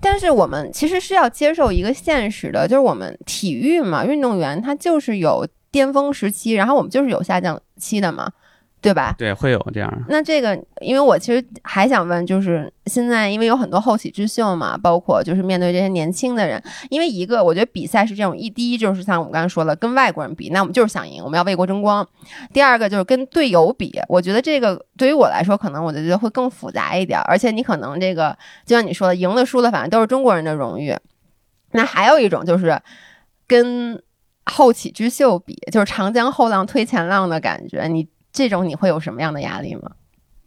[0.00, 8.30] 但是我们其实是要接受一个现实的，就是我们体育嘛，运动员他就是有巅峰时期，然后我们就是有下降期的嘛，
[8.80, 9.14] 对吧？
[9.18, 10.04] 对，会有这样。
[10.08, 22.04] 那这个，因为我其实还想问，就是现在因为有很多后起之秀嘛，包括就是面对这些年轻的人，因为一个我觉得比赛是这种一第一就是像我们刚才说了，跟外国人比，那我们就是想赢，我们要为国争光；
[22.52, 30.96] 第二个就是跟队友比，我觉得这个对于我来说，可能我就觉得会更复杂一点，而且你可能这个就像你说的，赢了输了，反正都是中国人的荣誉。
[31.72, 32.80] 那还有一种就是
[33.46, 34.00] 跟
[34.46, 39.92] 后起之秀比，就是长江后浪推前浪的感觉，你这种你会有什么样的压力吗？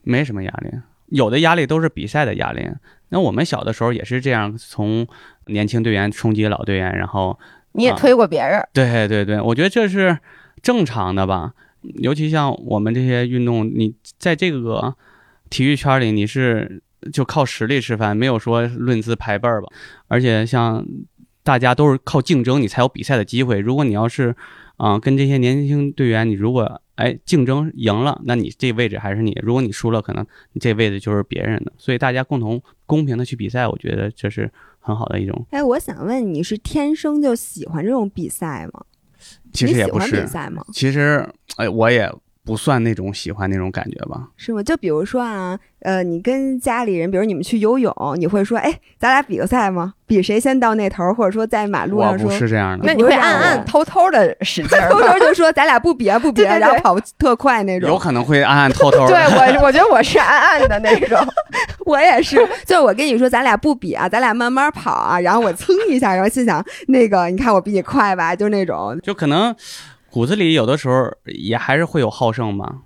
[0.03, 0.71] 没什么压力，
[1.07, 2.67] 有的压力都是比赛的压力。
[3.09, 5.05] 那我们小的时候也是这样，从
[5.47, 7.37] 年轻队员冲击老队员，然后
[7.73, 10.17] 你也啊推过别人，对对对，我觉得这是
[10.61, 11.53] 正常的吧。
[11.95, 14.95] 尤其像我们这些运动，你在这个
[15.49, 19.67] 体育圈里，你是就靠实力吃饭，没有说论资排辈儿吧。
[20.07, 20.85] 而且像
[21.43, 23.59] 大家都是靠竞争，你才有比赛的机会。
[23.59, 24.35] 如果你要是
[24.77, 31.73] 啊、跟这些年轻队员，你如果哎竞争赢了，那你这位置还是你；如果你输了，可能你这位置就是别人的。
[31.77, 35.45] 所以大家共同公平的去比赛，我觉得这是很好的一种。
[35.49, 38.85] 哎，我想问你是天生就喜欢这种比赛吗？
[39.51, 40.63] 其实也不是比，赛吗？
[40.71, 42.11] 其实哎，我也
[42.43, 44.29] 不算那种喜欢那种感觉吧。
[44.37, 44.63] 是吗？
[44.63, 49.93] 就比如说啊，呃，你跟家里人，比如你们去游泳，你会说，哎，咱俩比个赛吗？
[50.07, 57.89] 比谁先到那头儿，或者说在马路我不上说，是这样的，那你会暗暗偷偷的使劲儿 偷偷就说咱俩不比啊，不比啊，对对对然后跑特快那种。
[57.89, 59.15] 有可能会暗暗偷偷对。
[59.15, 61.17] 我，我觉得我是暗暗的那种。
[61.85, 68.99] 我也是，就我跟你说，咱俩不比啊，咱俩慢慢跑啊，然后我蹭一下，然后心想那个，你看我比你快吧，就那种。
[69.01, 69.55] 就可能
[70.11, 72.83] 骨子里有的时候也还是会有好胜吧。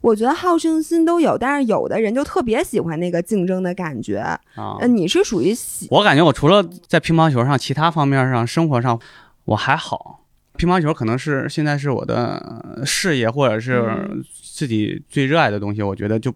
[0.00, 4.18] 我觉得好胜心都有，但是有的人就特别喜欢那个竞争的感觉。
[4.18, 9.00] 啊呃，，你是属于喜我感觉我除了在乒乓球上，其他方面上、生活上
[9.46, 10.20] 我还好。
[10.56, 12.36] 乒乓球可能是现在是我的
[12.76, 14.22] 呃事业，或者是嗯
[14.52, 16.32] 自己最热爱的东西，我觉得就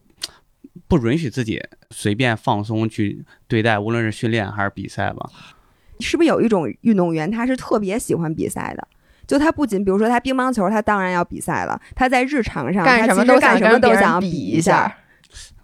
[0.88, 5.28] 不允许自己随便放松去对待，无论是训练还是比赛吧。
[6.00, 8.88] 是不是有一种运动员他是特别喜欢比赛的？
[9.28, 14.92] 就他不仅比如说他乒乓球，他当然要比赛了，他在日常上干什么都想干什么都跟别人比一一下。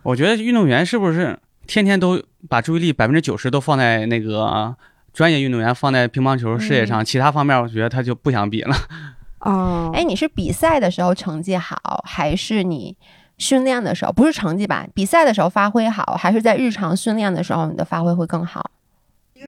[0.02, 4.76] 我觉得运动员是不是天天都把注意力百分之九十都放在那个
[5.14, 8.76] 专业运动员放在乒乓球事业上，其他方面我觉得他就不想比了。
[9.40, 12.96] 哦，哎，你是比赛的时候成绩好，还是你
[13.38, 14.12] 训练的时候？
[14.12, 14.86] 不是成绩吧？
[14.94, 18.70] 比赛的时候发挥好，还是在日常训练的时候你的发挥会更好？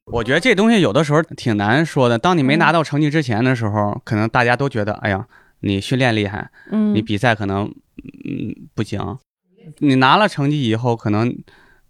[0.04, 2.18] 我觉得这东西有的时候挺难说的。
[2.18, 5.26] 当你没拿到成绩之前的时候，可能大家都觉得，哎呀，
[5.60, 7.64] 你训练厉害，嗯你比赛可能
[8.24, 9.18] 嗯不行。
[9.78, 11.36] 你拿了成绩以后，可能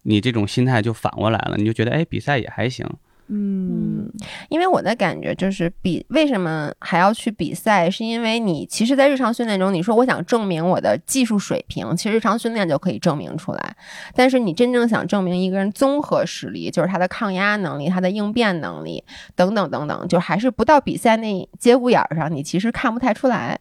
[0.04, 2.86] 你这种心态就反过来了，你就觉得，哎，比赛也还行。
[3.28, 4.10] 嗯
[4.48, 13.76] 因为我的感觉就是比为什么还要去比赛，是因为你其实，在日常训练中，你说我想证明我的技术水平，其实日常训练就可以证明出来。
[14.14, 19.02] 但是你真正想证明一个人综合实力，就是他的抗压能力、他的应变能力
[19.34, 23.58] 等等等等，就还是不到比赛那节骨眼儿上，你其实看不太出来。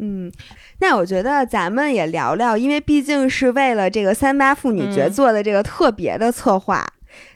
[0.00, 0.30] 嗯，
[0.78, 6.86] 那我觉得咱们也聊聊，因为毕竟是为了这个三八妇女节嗯做的这个特别的策划，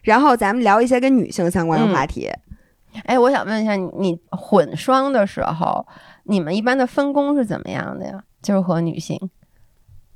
[0.03, 2.31] 然后咱们聊一些跟女性相关的话题。
[3.05, 5.87] 哎，我想问一下，你你混双的时候，
[6.25, 8.23] 你们一般的分工是怎么样的呀？
[8.43, 9.19] 就是和女性，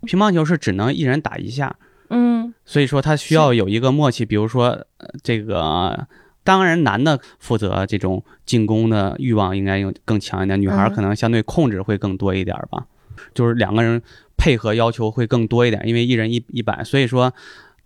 [0.03, 1.77] 乒乓球是只能一人打一下，
[2.11, 6.07] 嗯所以说他需要有一个默契，比如说呃这个。
[6.47, 12.87] 当然，男的负责这种进攻的欲望应该有更强一点，女孩可能相对控制会更多一点儿吧。
[13.35, 14.01] 就是两个人
[14.37, 17.35] 配合要求会更多一点，因为一人一一板，所以说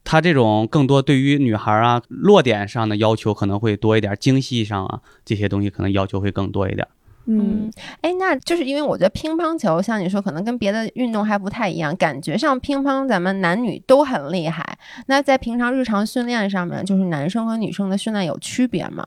[0.04, 6.86] 他这种更多对于女孩儿啊落点上的要求可能会多一点，精细上啊这些东西可能要求会更多一点。
[7.26, 14.78] 嗯，哎，那就是因为我觉得乒乓球，像你说，可能跟别的运动还不太一样，感觉上乒乓咱们男女都很厉害。
[15.06, 19.06] 那在平常日常训练上面，就是男生和女生的训练有区别吗？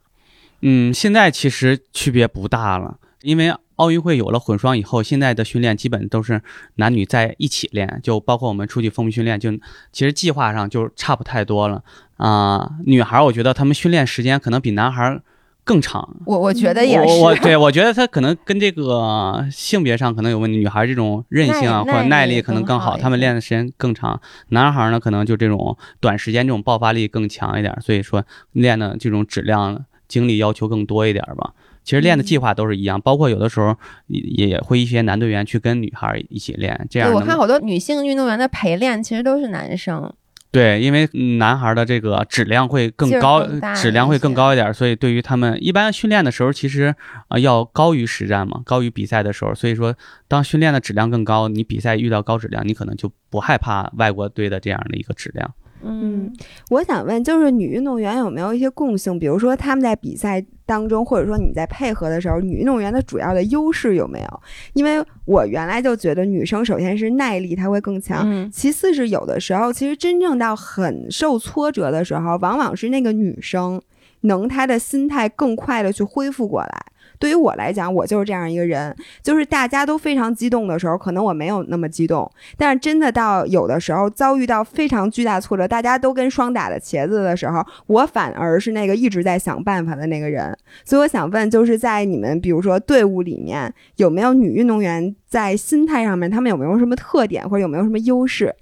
[0.62, 3.54] 嗯，现在其实区别不大了，因为
[3.84, 6.42] 奥运会有了混双以后，现在的训练基本都是
[6.76, 9.52] 男女在一起练，就包括我们出去封闭训练，就
[9.92, 11.84] 其实计划上就差不太多了
[12.16, 15.22] 啊、女孩儿，我觉得她们训练时间可能比男孩儿
[15.66, 16.18] 更长。
[16.26, 17.04] 我我觉得也是。
[17.04, 24.22] 我我对我觉得他可能跟这个性别上可能有问题，女孩儿这种韧性啊或者耐力力可能更好，更好一点她们练的时间更长。
[24.50, 31.54] 男孩儿呢，可能就这种短时间这种爆发力更强一点，所以说练的这种质量、精力要求更多一点吧。
[31.84, 33.76] 其实练的计划都是一样，包括有的时候
[34.08, 40.14] 也也会一些男队员去跟女孩儿一起练，这样，我看好多女性运动员的陪练其实都是男生。
[40.52, 46.96] 对，因为嗯男孩儿的这个质量会更高更，质量会更高一点，所以对于他们一般训练的时候，其实啊、
[47.30, 49.96] 呃要高于实战嘛，高于比赛的时候，所以说
[50.28, 55.56] 当训练的质量更高，你比赛遇到高质量，你可能就不害怕外国队的这样的一个质量。
[55.86, 56.32] 嗯，
[56.70, 59.20] 我想问，就是女运动员有没有一些共性？
[59.20, 64.42] 比如说他们在比赛当中，或者说你们在配合的时候，女运动员的主要的优势有没有？
[64.74, 68.24] 因为我原来就觉得女生首先是耐力，她会更强。
[68.26, 73.82] 嗯其次是有的时候，其实真正到很受挫折的时候，往往是那个女生
[74.22, 76.86] 能她的心态更快的去恢复过来。
[77.24, 90.54] 对于我来讲，我就是这样一个人，就是大家都非常激动的时候，可能我没有那么激动，但是真的到有的时候遭遇到非常巨大挫折，大家都跟双打的茄子的时候，我反而是那个一直在想办法的那个人。
[90.84, 98.54] 所以我想问，就是在你们比如说队伍里面，有没有女运动员在心态上面，她们有没有什么特点，或者有没有什么优势？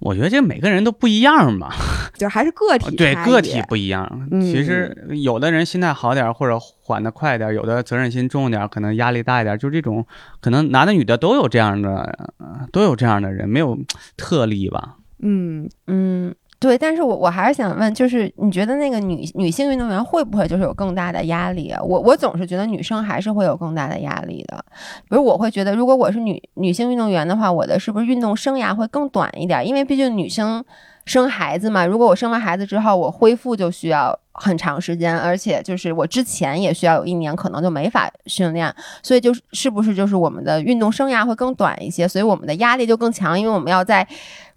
[0.00, 1.70] 我觉得这每个人都不一样嘛，
[2.18, 4.28] 就还是个体哦对个体不一样。
[4.30, 10.06] 嗯其实有的人心态好点儿，或者缓得快点儿，有的责任心重点儿，可能压力大一点儿，就这种
[10.40, 13.78] 可能男的女的都有这样的，呃都有这样的人，没有
[14.16, 14.96] 特例吧。
[15.22, 21.82] 嗯，嗯，对，但是我我还是想问，就是你觉得那个女女性运动员会不会就是有更大的压力啊？
[21.82, 24.64] 我我总是觉得女生还是会有更大的压力的。
[25.08, 29.66] 比如我会觉得，如果我是女女性运动员的话，我的是不是运动生涯会更短一点？
[29.66, 30.64] 因为毕竟女生
[31.04, 44.06] 生孩子嘛，如果我生完孩子之后，我恢复就需要很长时间，而且就是我之前也需要有一年可能就没法训练，所以就是是不是就是我们的运动生涯会更短一些，所以我们的压力就更强，因为我们要在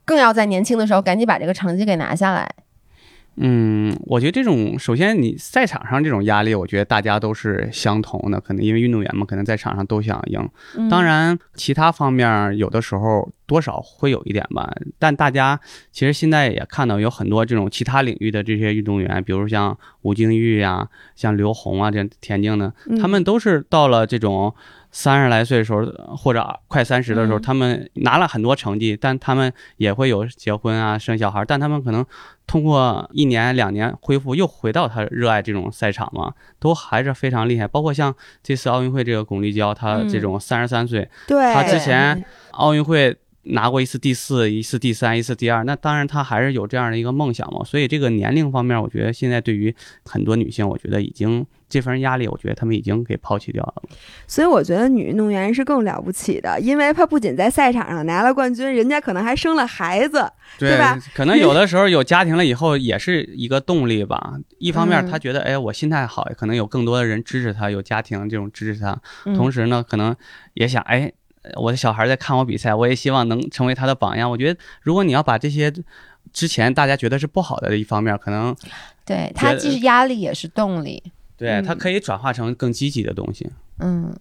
[0.10, 2.50] 更要在年轻的时候赶紧把这个成绩给拿下来。
[3.42, 10.50] 嗯，我觉得这种首先你赛场上这种压力，我觉得大家都是相同的，可能因为运动员嘛，可能在场上都想赢。
[10.76, 15.58] 嗯当然，其他方面有的时候多少会有一点吧，但大家
[15.94, 24.54] 其实现在也看到有很多这种其他领域的这些运动员，比如像吴京玉呀、像刘虹啊，这田径的，嗯他们都是到了这种
[24.92, 27.42] 三十来岁的时候，或者快三十的时候，嗯。
[27.42, 32.06] 他们拿了很多成绩，但他们也会有结婚啊、生小孩，但他们可能
[32.48, 37.68] 通过一年两年恢复，又回到他热爱这种赛场嘛，都还是非常厉害。
[37.68, 43.16] 包括像这次奥运会这个巩立姣，她这种三十三岁，对，她之前奥运会
[43.50, 47.64] 拿过一次第四，一次第三，一次第二，那当然她还是有这样的一个梦想嘛。
[47.64, 53.84] 所以这个年龄方面，我觉得现在对于很多女性，我觉得已经这份压力，我觉得她们已经给抛弃掉了。
[54.28, 60.30] 所以我觉得女运动员是更了不起的，因为她不仅在赛场上拿了冠军，人家可能还生了孩子。
[60.58, 61.00] 对吧？
[61.14, 64.34] 可能有的时候有家庭了以后，也是一个动力吧。
[64.58, 69.00] 一方面，嗯她觉得，哎，我心态好，可能有更多的人支持她，有家庭这种支持她。
[69.26, 70.16] 嗯同时呢，可能
[70.56, 71.12] 也想，哎，
[71.56, 74.30] 我的小孩在看我比赛，我也希望能成为他的榜样。
[74.30, 75.74] 我觉得，如果你要把这些
[76.34, 78.56] 之前大家觉得是不好的一方面，可能
[79.06, 81.02] 对，他既是压力也是动力。
[81.38, 83.50] 对，他可以转化成更积极的东西。
[83.80, 84.14] 嗯，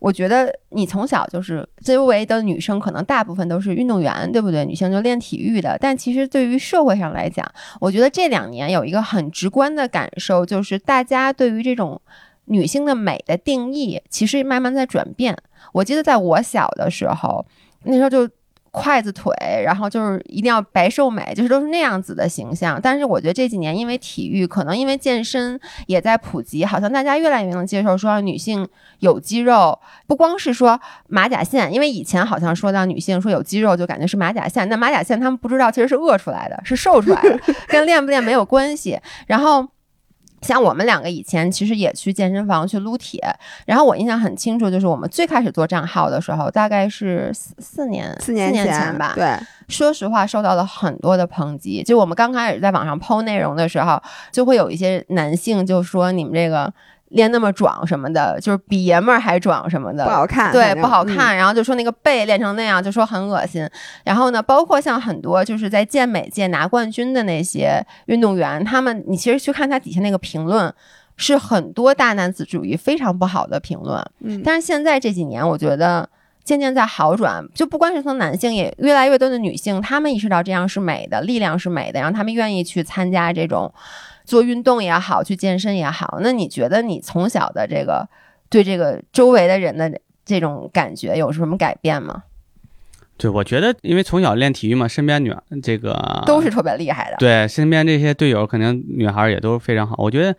[0.00, 4.64] 我觉得你从小就是周围的女生，可能大部分都是运动员，对不对？
[4.64, 5.76] 女性就练体育的。
[5.78, 7.46] 但其实对于社会上来讲，
[7.80, 12.00] 我觉得这两年有一个很直观的感受，就是大家对于这种
[12.48, 15.36] 女性的美的定义，其实慢慢在转变。
[15.72, 17.44] 我记得在我小的时候，
[17.84, 18.28] 那时候就。
[18.70, 19.32] 筷子腿，
[19.64, 22.78] 然后就是一定要白瘦美，就是都是那样子的形象。
[22.80, 39.00] 但是我觉得这几年因为体育，可能因为健身也在普及，好像大家越来越能接受说女性有肌肉，不光是说马甲线，因为以前好像说到女性说有肌肉就感觉是马甲线，那马甲线他们不知道其实是饿出来的，是瘦出来的， 跟练不练没有关系。
[39.26, 39.66] 然后。
[40.42, 43.20] 像我们两个以前其实也去健身房去撸铁，
[43.66, 49.12] 然后我印象很清楚，就是我们最开始做账号的时候，大概是四四年四年前吧。
[49.14, 49.36] 对，
[49.68, 51.82] 说实话，受到了很多的抨击。
[51.82, 56.72] 就我们刚开始在网上抛内容的时候，就会有一些男性就说你们这个。
[57.10, 60.52] 练那么壮什么的，就是比爷们儿还壮什么的，不好看。
[60.52, 61.34] 对，不好看。
[61.34, 63.68] 然后就说那个背练成那样，就说很恶心。
[64.04, 70.72] 然后呢，包括像很多就是在健美界拿冠军的那些运动员，他们你其实去看他底下那个评论，
[71.16, 74.04] 是很多大男子主义非常不好的评论。
[74.20, 74.42] 嗯。
[74.44, 76.06] 但是现在这几年，我觉得
[76.44, 77.42] 渐渐在好转。
[77.54, 83.72] 就不光是从男性，也越来越多的女性，她们意识到这样是美的，力量是美的，然后她们愿意去参加这种。
[84.28, 88.06] 做运动也好，去健身也好，那你觉得你从小的这个
[88.50, 92.24] 对这个周围的人的这种感觉有什么改变吗？
[93.16, 97.16] 对，我觉得因为从小练体育嘛，身边女这个都是特别厉害的。
[97.18, 99.96] 对，身边这些队友肯定女孩也都非常好。
[99.96, 100.36] 我觉得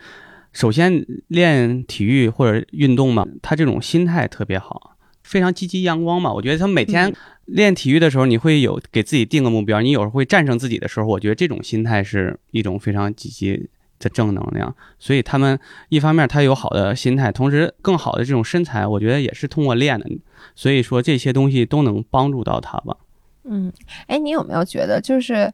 [0.54, 6.32] 首先练体育或者运动嘛，他这种心态特别好，非常积极阳光嘛。
[6.32, 7.12] 我觉得他每天
[7.45, 13.67] 练体育的时候，你会有给自己定个目标，你有时候会战胜自己的时候，我觉得这种心态是一种非常积极。
[14.00, 15.60] 的正能量，所以他们
[15.90, 20.10] 一方面他有好的心态，同时更好的这种身材，我觉得也是通过练的。
[20.56, 22.96] 所以说这些东西都能帮助到他吧。
[23.44, 23.72] 嗯，
[24.08, 25.52] 哎，你有没有觉得，就是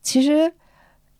[0.00, 0.52] 其实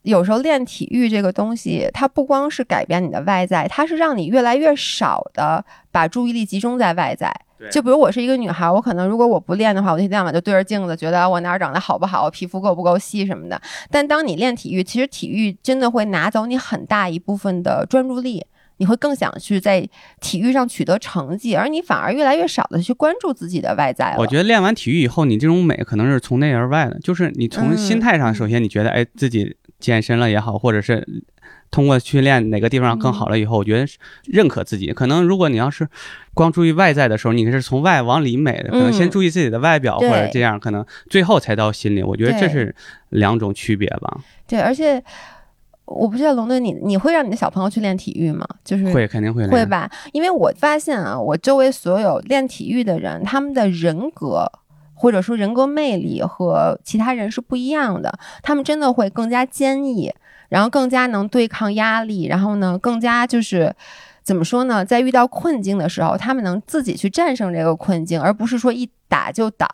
[0.02, 7.34] 有时候练体育这个东西，它不光是改变你的外在，它是让你越来越少的把注意力集中在外在。
[7.70, 13.60] 就比如我是一个女孩，我可能如果我不练的话，我天天到晚就对着镜子，觉得我哪儿长得好不好，皮肤够不够细什么的。
[13.90, 18.44] 但当你练体育，其实体育真的会拿走你很大一部分的专注力，
[18.76, 19.88] 你会更想去在
[20.20, 24.16] 体育上取得成绩，而你反而越来越少的去关注自己的外在了。
[24.18, 31.06] 我觉得练完体育以后，你这种美可能是从内而外的，就是你从心态上，首先你觉得哎自己健身了也好，或者是。
[31.70, 33.86] 通过训练哪个地方更好了以后，我觉得
[34.24, 34.92] 认可自己。
[34.92, 35.86] 可能如果你要是
[36.32, 42.02] 光注意外在的时候，你是从外往里美的，可能先注意自己的外表或者这样，可能最后才到心里。
[42.02, 42.74] 我觉得这是
[43.10, 44.18] 两种区别吧。
[44.46, 45.02] 对，而且
[45.84, 48.46] 我不知道龙队，你你会让你的小朋友去练体育吗？
[48.64, 49.90] 就是会，肯定会会吧。
[50.12, 54.50] 因为我发现啊，我周围所有练体育的人，他们的人格
[54.94, 58.18] 或者说人格魅力和其他人是不一样的。
[58.42, 60.10] 他们真的会更加坚毅。
[60.48, 63.74] 然后更加能对抗压力，然后呢，更加就是
[64.22, 64.84] 怎么说呢？
[64.84, 69.66] 在遇到困境的时候，他们能自己去战胜这个困境，而不是说一打就倒。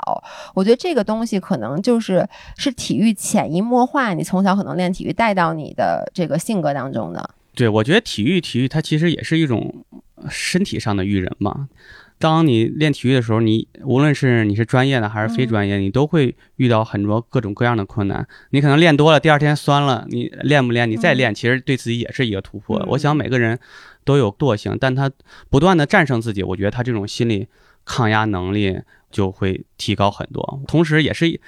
[0.55, 7.31] 我觉得这个东西可能就是是体育潜移默化，你从小可能练体育带到你的这个性格当中的。
[7.55, 9.85] 对，我觉得体育，体育它其实也是一种
[10.29, 11.69] 身体上的育人嘛。
[12.19, 18.27] 当你练体育的时候，你无论是你是专业的还是非专业，你都会遇到很多各种各样的困难。
[18.51, 20.91] 你可能练多了，第二天酸了，你练不练？
[20.91, 22.85] 你再练，其实对自己也是一个突破。
[22.91, 23.59] 我想每个人
[24.05, 25.11] 都有惰性，但他
[25.51, 27.49] 不断的战胜自己，我觉得他这种心理
[27.85, 28.81] 抗压能力。
[29.15, 31.41] 就会提高很多，同时也是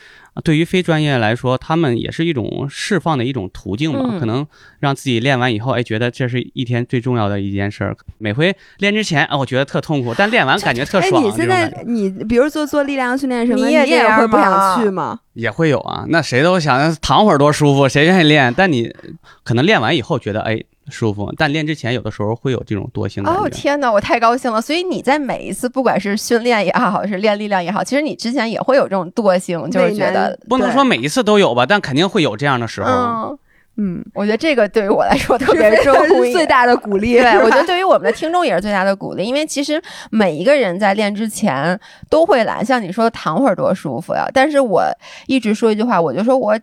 [0.45, 4.19] 对于非专业来说，他们也是一种释放的一种途径吧。
[4.19, 4.47] 可能
[4.81, 7.97] 让自己练完以后，哎，觉得这是一天最重要的一件事儿。
[8.19, 11.23] 每回练之前，啊，我觉得特痛苦，但练完感觉特爽。
[11.23, 13.85] 哎，你现在你比如做做力量训练什么，你也
[14.17, 15.19] 会不想去吗？
[15.35, 18.53] 也会有啊，那谁都想躺会儿多舒服，谁愿意练？
[18.57, 18.95] 但你
[19.45, 20.63] 可能练完以后觉得，哎。
[20.89, 23.23] 舒服，但练之前有的时候会有这种惰性。
[23.25, 24.61] 哦天哪，我太高兴了！
[24.61, 33.39] 所以你在每一次，不管是训练也好，是练力量也好，其实你之前也会有这种惰性，就是觉得不能说每一次都有吧，但肯定会有这样的时候。
[33.79, 37.15] 嗯，我觉得这个对于我来说特别重要，最大的鼓励。
[37.15, 41.79] 对， 我觉得对于我们的听众也是最大的鼓励，因为其实每一个人在练之前
[42.09, 44.27] 都会懒，像你说躺会儿多舒服呀。
[44.33, 44.83] 但是我
[45.27, 46.59] 一直说一句话，我就说我。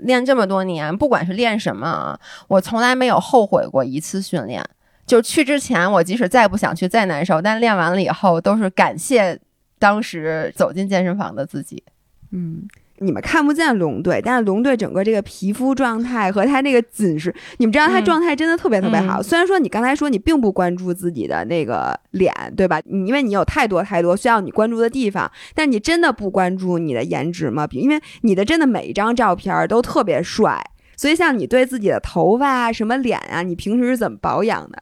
[0.00, 2.18] 练这么多年，不管是练什么，
[2.48, 4.64] 我从来没有后悔过一次训练。
[5.06, 9.38] 就去之前，我即使再不想去、再难受，但练完了以后，都是感谢
[9.78, 11.82] 当时走进健身房的自己。
[12.30, 12.68] 嗯，
[13.00, 19.20] 你们看不见龙队，但是龙队整个这个皮肤状态和他那个紧实，你们知道他嗯状态真的特别特别好。
[19.20, 22.80] 嗯虽然说你刚才说你并不关注自己的那个脸，对吧？
[22.84, 27.68] 你因为你有太多太多需要你关注的地方，但你真的不关注你的颜值吗？
[27.72, 30.64] 因为你的真的每一张照片儿都特别帅，
[30.96, 34.78] 所以像你对自己的头发啊、什么脸啊，你平时是怎么保养的？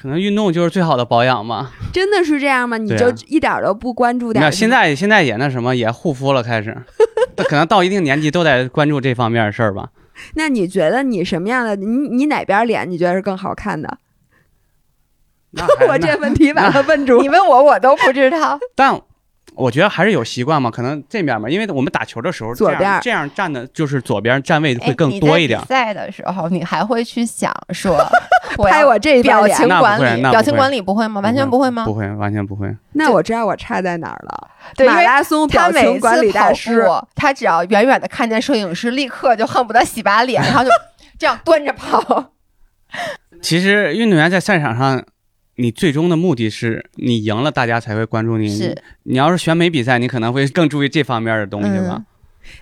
[0.00, 1.70] 可能运动就是最好的保养嘛。
[1.92, 2.76] 真的是这样吗？
[2.76, 6.76] 你就一点都不关注点现在现在也那什么也护肤了，开始，
[7.48, 9.88] 可能到一定年纪都得关注这方面的事儿吧。
[10.34, 11.76] 那你觉得你什么样的？
[11.76, 13.98] 你你哪边脸你觉得是更好看的？
[15.88, 17.28] 我那这问题把他问住你。
[17.28, 18.58] 问我我都不知道。
[18.74, 19.00] 但
[19.56, 25.64] 我觉得还是有习惯嘛，可能这边嘛，因为我们打球的时候左边这样这样站的，就是左边站位会更哎多一点在。
[25.64, 27.96] 比赛的时候，你还会去想说，
[28.58, 31.20] 我拍我这边表情管理，表情管理不会吗？
[31.20, 31.84] 完全不会吗？
[31.84, 32.72] 不会，完全不会。
[32.92, 34.50] 那我知道我差在哪儿了。
[34.74, 40.70] 对，因为马拉松表他每次情管理大跑师，步，他只要远远的看见摄影师，立刻就恨不得洗把脸，然后就
[41.18, 42.32] 这样端着跑。
[43.42, 45.02] 其实运动员在赛场上，
[45.56, 48.48] 你最终的目的是你赢了，大家才会关注你。
[48.48, 52.04] 是，你要是选美比赛，你可能会更注意这方面的东西吧。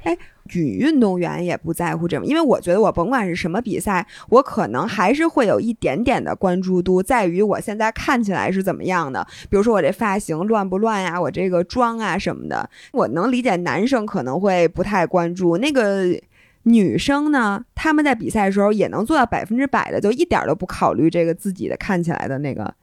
[0.03, 0.17] 哎
[0.55, 9.27] 女运动员也不在乎这么，因为我觉得我甭管是什么比赛，我可能还是会有一点点的关注度，在于我现在看起来是怎么样的。
[9.49, 16.19] 比如说我这发型乱不乱呀，我这个妆啊什么的，我能理解男生可能会不太关注那个。
[16.67, 22.75] 女生呢，她们在比赛的时候也能做到百分之百的，就一点儿都不考虑这个自己的看起来的那个。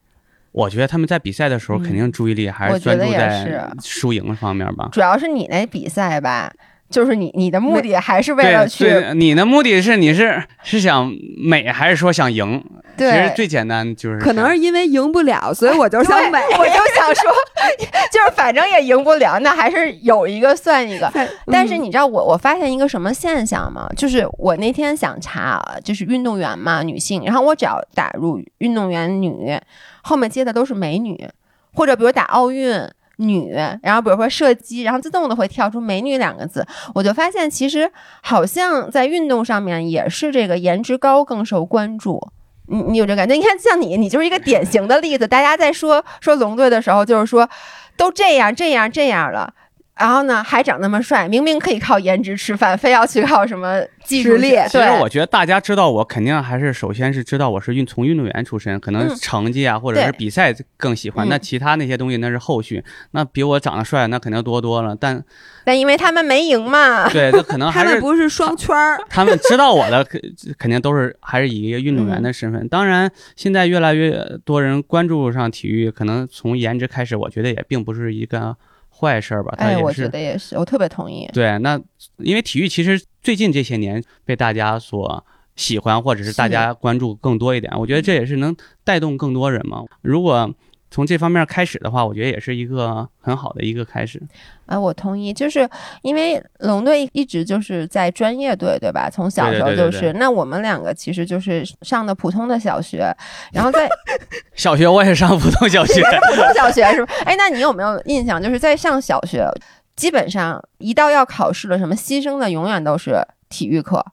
[0.51, 4.89] 我觉得他们在比赛的时候，嗯肯定注意力还是专注在输赢方面吧。
[4.91, 6.51] 主要是你那比赛吧，
[6.91, 12.63] 就是你你的目的还是为了去对，你的目的是你是是想美还是说想赢？
[12.97, 13.31] 其实。
[13.35, 16.39] 最简单就是可能是因为赢不了，所以我就对想美。
[16.59, 17.31] 我就想说，
[18.11, 21.11] 就是反正也赢不了，那还是有一个算一个。
[21.47, 23.89] 但是嗯你知道我我发现一个什么现象吗？
[23.95, 29.57] 就是我那天想查啊，就是运动员嘛，女性，然后我只要打入运动员女，
[30.03, 31.27] 后面接的都是美女，
[31.73, 32.87] 或者比如打奥运。
[33.21, 37.91] 女，然后比如说射击，然后自动的会跳出“美女”两个字，我就发现其实
[38.21, 42.19] 好像在运动上面也是这个颜值高更受关注。
[42.67, 43.35] 你你有这感觉？
[43.35, 45.27] 你看像你，你就是一个典型的例子。
[45.27, 47.49] 大家在说说龙队的时候，就是说
[47.97, 49.53] 都这样这样这样了，
[49.97, 61.27] 然后呢还长那么帅，明明可以靠颜值吃饭，非要去靠什么技术实力去其实我觉得大家知道我，肯定还是首先是知道我是运从运动员出身，可能嗯成绩啊、或者是比赛更喜欢。
[61.27, 64.95] 嗯那其他那些东西那是后续，那比我长得帅那肯定多多了。
[64.99, 65.23] 但
[65.63, 70.19] 但因为他们没赢嘛，对，那可能他还是 们不是双圈儿，他们知道我的，肯
[70.57, 72.67] 肯定都是还是以一个运动员的身份。
[72.67, 78.57] 当然，现在越来越多人关注上体育，可能从颜值开始，我觉得也并不是一个
[79.01, 79.51] 坏事儿吧。
[79.57, 81.27] 它哎，我觉得也是，我特别同意。
[81.33, 81.57] 对。
[81.59, 81.81] 那
[82.17, 85.25] 因为体育其实最近这些年被大家所
[85.55, 89.83] 喜欢，或者是大家关注更多一点，我觉得这也是能带动更多人嘛。
[90.01, 90.53] 如果
[90.91, 94.21] 从这方面开始的话，我觉得也是一个很好的一个开始。
[94.65, 95.67] 啊，我同意，就是
[96.01, 99.09] 因为龙队一直就是在专业队，对吧？
[99.09, 100.13] 从小时候对对对对就是。
[100.19, 103.09] 那我们两个其实就是上的普通的小学，
[103.53, 103.89] 然后在
[104.53, 107.13] 小学我也上普通小学，普通小学是吧？
[107.25, 108.43] 哎，那你有没有印象？
[108.43, 109.47] 就是在上小学，
[109.95, 114.05] 基本上一到要考试了，什么牺牲的永远都是体育课。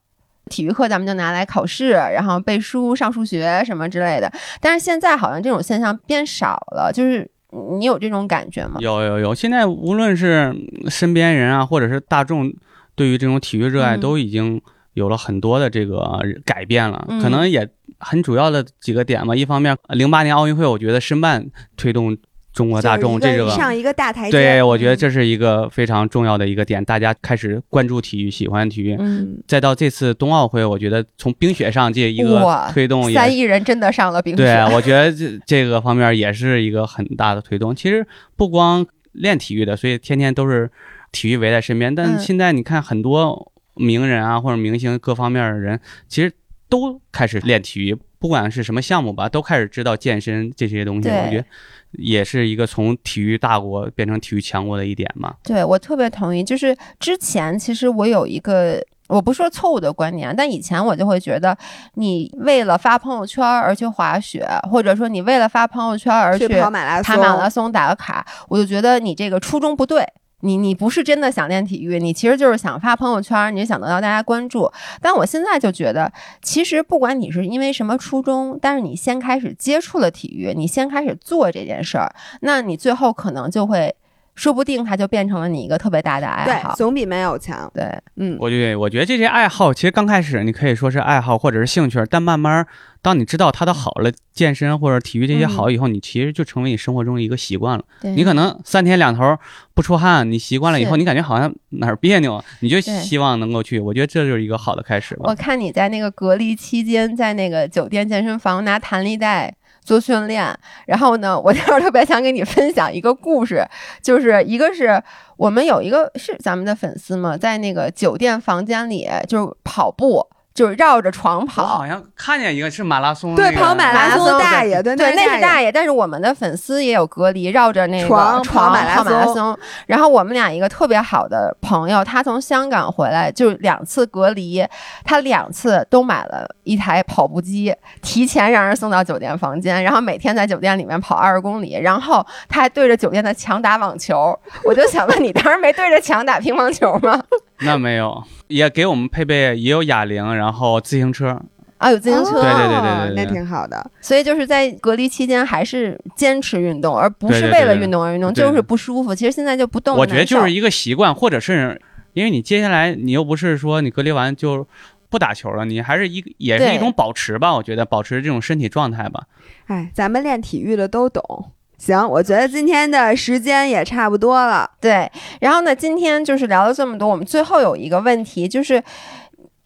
[0.48, 4.32] 体育课咱们就拿来考试，然后背书、上数学什么之类的。
[4.60, 7.30] 但是现在好像这种现象变少了，就是
[7.78, 8.76] 你有这种感觉吗？
[8.80, 10.54] 有有有，现在无论是
[10.88, 12.52] 身边人啊，或者是大众，
[12.94, 14.60] 对于这种体育热爱，嗯都已经
[14.94, 17.04] 有了很多的这个改变了。
[17.08, 17.68] 嗯可能也
[17.98, 19.34] 很主要的几个点吧。
[19.34, 21.46] 一方面，零八年奥运会，我觉得申办
[21.76, 22.16] 推动
[22.58, 23.48] 中国大众这个。
[23.50, 24.32] 上一个大台阶。
[24.32, 28.96] 对，我觉得嗯这是一个非常重要的一个点，大家开始关注体育，喜欢体育。
[28.98, 34.42] 嗯，再到这次冬奥会，我觉得从冰雪上这一个推动也三亿人真的上了冰雪。
[34.42, 37.72] 对，啊我觉得这这个方面也是一个很大的推动。
[37.76, 38.04] 其实
[38.34, 40.68] 不光练体育的，所以天天都是
[41.12, 41.94] 体育围在身边。
[41.94, 45.78] 但嗯现在你看很多名人啊，或者明星各方面的人，
[46.08, 46.32] 其实
[46.68, 51.08] 都开始练体育，不管是什么项目吧，都开始知道健身这些东西。
[51.08, 51.44] 我觉得
[51.92, 55.34] 也是一个从体育大国变成体育强国的一点嘛。
[55.42, 56.44] 对我特别同意。
[56.44, 58.84] 就是之前其实我有一个。
[59.08, 61.56] 我不说错误的观念，但以前我就会觉得，
[61.94, 70.06] 你为了发朋友圈而去滑雪，或者说你为了发朋友圈而去去跑马拉松，跑马拉松打个卡，我就觉得你这个初衷不对。
[70.40, 74.70] 你你不是真的想练体育，你其实就是想发朋友圈，你想得到大家关注。
[75.00, 76.12] 但我现在就觉得，
[76.42, 83.94] 其实不管你是因为什么初衷，但是你先开始接触了体育，你先开始做这件事儿，那你最后可能就会
[84.38, 86.74] 说不定它就变成了你一个特别大的爱对，好。
[86.76, 87.70] 总比没有强。
[87.74, 87.84] 对，
[88.16, 92.64] 嗯，我觉得，我觉得这些爱好其实刚开始你可以说是爱好或者是兴趣，但慢慢
[93.02, 97.84] 当你知道它的好了，健身或者体育这些好以后，你其实就成为你生活中的一个习惯了。
[98.00, 99.36] 对你可能三天两头
[99.74, 103.80] 不出汗，你习惯了以后，你感觉好像哪儿别扭，你就希望能够去。
[103.80, 105.34] 我觉得这就是一个好的开始吧我。
[105.34, 109.52] 看你在那个隔离期间，在那个酒店健身房拿弹力带
[109.88, 110.54] 做训练，
[110.86, 113.66] 然后呢，我就是特别想给你分享一个故事，
[114.02, 115.02] 就是一个是
[115.38, 121.86] 我们有一个是咱们的粉丝嘛，在那个酒店房间里就是跑步，就是绕着床我跑好。
[121.86, 125.70] 像看见一个是马拉松、对，那个跑马拉松的大爷，对对，那是大爷。
[125.70, 129.58] 但是我们的粉丝也有隔离，绕着那个床床跑马拉跑马拉松松。
[129.86, 134.66] 然后我们俩一个特别好的朋友，他从香港回来，就两次隔离，
[135.04, 144.36] 他两次都买了一台跑步机，提前让人送到酒店房间，然后每天在酒店里面跑二十公里，然后他还对着酒店的墙打网球。
[144.64, 147.22] 我就想问你，当时没对着墙打乒乓球吗？
[147.66, 151.40] 那没有，也给我们配备也有哑铃，然后自行车。
[151.78, 152.42] 啊，有自行车。
[152.42, 153.90] 对对对对哦对对那挺好的。
[154.00, 159.14] 所以就是在隔离期间，还是坚持运动，而不是为了运动而运动，对就是不舒服。
[159.14, 161.80] 其实现在就不动了我觉得就是一个习惯，或者是
[162.14, 164.66] 因为你接下来你又不是说你隔离完就
[165.08, 167.54] 不打球了，你还是一也是一种保持吧。
[167.54, 169.22] 我觉得保持这种身体状态吧。
[169.66, 171.52] 哎，咱们练体育的都懂。
[171.78, 174.68] 行，我觉得今天的时间也差不多了。
[174.80, 175.10] 对，
[175.40, 178.82] 然后呢，今天就是聊了这么多，我们最后有一个问题，就是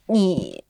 [0.07, 0.63] 你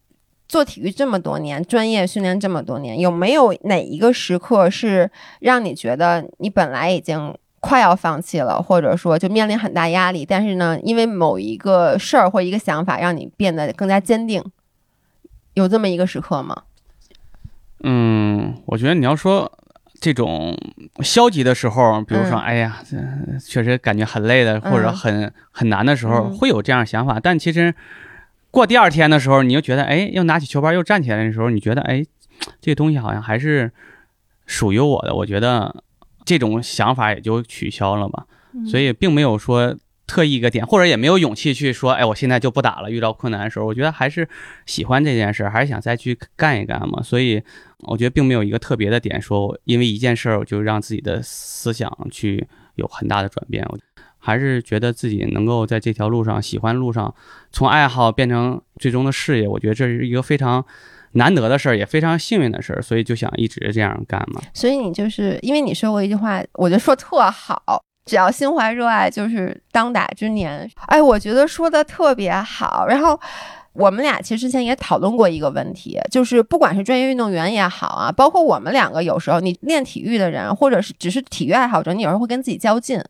[0.49, 14.43] 做体育这么多年，专业训练这么多年，有没有哪一个时刻是让你觉得你本来已经快要放弃了，或者说就面临很大压力，但是呢，因为某一个事儿或一个想法，让你变得更加坚定？
[15.55, 16.63] 有这么一个时刻吗？
[17.85, 19.51] 嗯，我觉得你要说
[20.03, 20.53] 这种
[20.99, 22.99] 消极的时候，比如说，嗯哎呀，这
[23.39, 27.21] 确实感觉很累的，或者嗯很很难的时候，嗯会有这样想法。
[27.21, 27.73] 但其实
[28.51, 32.05] 过第二天的时候，你又觉得，哎，又拿起球拍又站起来的时候，你觉得，哎，
[32.61, 33.71] 这个东西好像还是
[34.45, 35.15] 属于我的。
[35.15, 35.73] 我觉得
[36.25, 38.27] 这种想法也就取消了吧。
[38.67, 39.77] 所以并没有说
[40.13, 42.91] 特意一个点，或者也没有勇气去说，哎，我现在就不打了。
[42.91, 44.29] 遇到困难的时候，我觉得还是
[44.67, 47.03] 喜欢这件事，还是想再去干一干嘛。
[47.03, 47.43] 所以
[47.89, 53.65] 我觉得并没有一个特别的点，说因为一件事儿就让自己的思想去有很大的转变。
[53.71, 53.79] 我
[54.19, 57.15] 还是觉得自己能够在这条路上，喜欢路上，
[57.51, 60.63] 从爱好变成最终的事业，我觉得这是一个非常
[61.13, 64.43] 难得的事儿，也非常幸运的事儿，所以就想一直这样干嘛。
[64.53, 70.69] 所以你就是因为你说过一句话，我觉得说特好，只要心怀热爱，就是当打之年。
[70.87, 72.87] 哎，我觉得说的特别好。
[72.89, 73.19] 然后
[73.73, 83.01] 我们俩其实之前也讨论过一个问题，就是不管是专业运动员也好啊，包括我们两个有时候你练体育的人，或者是只是体育爱好者，你有时候会跟自己较劲。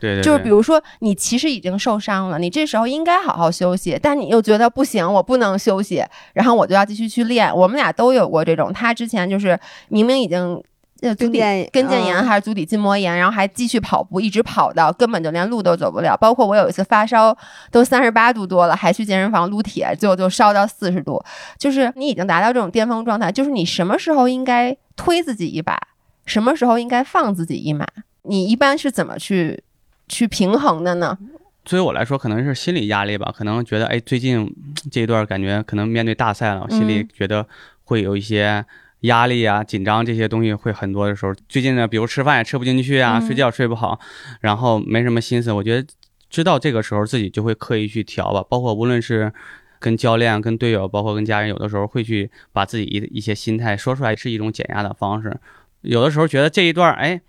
[0.00, 7.50] 对对对，就是比如说，你其实已经受伤了，你这时候应该好好休息，但你又觉得不行，我不能休息，然后我就要继续去练。
[7.56, 10.62] 我们俩都有过这种，他之前就是明明已经。
[11.02, 11.38] 呃，足底
[11.72, 16.16] 跟腱炎嗯还是足底筋膜炎，然后还继续跑步，一直跑到根本就连路都走不了。
[16.16, 17.36] 包括我有一次发烧
[17.70, 21.22] 都三十八度多了，还去健身房撸铁，最后就烧到四十度。
[21.58, 25.78] 就是你已经达到这种巅峰状态，就是你什么时候应该推自己一把，
[26.24, 27.86] 什么时候应该放自己一马？
[28.22, 29.62] 你一般是怎么去
[30.08, 31.18] 去平衡的呢？
[31.64, 34.54] 对于我来说，可能是心理压力吧，可能觉得哎，最近嗯
[34.90, 37.46] 这一段感觉可能面对大赛了，我心里嗯觉得
[37.84, 38.64] 会有一些
[39.04, 41.34] 压力啊、紧张这些东西会很多的时候。
[41.48, 43.98] 最近呢，比如吃饭也吃不进去啊，嗯睡觉睡不好，
[44.40, 45.50] 然后没什么心思。
[45.50, 45.88] 我觉得
[46.28, 49.32] 知道这个时候自己就会刻意去调吧，包括无论是。
[49.80, 55.38] 跟教练、跟队友，包括跟家人，有的时候会去把自己一一些心态说出来，是一种减压的方式。
[55.82, 57.20] 有的时候觉得这一段哎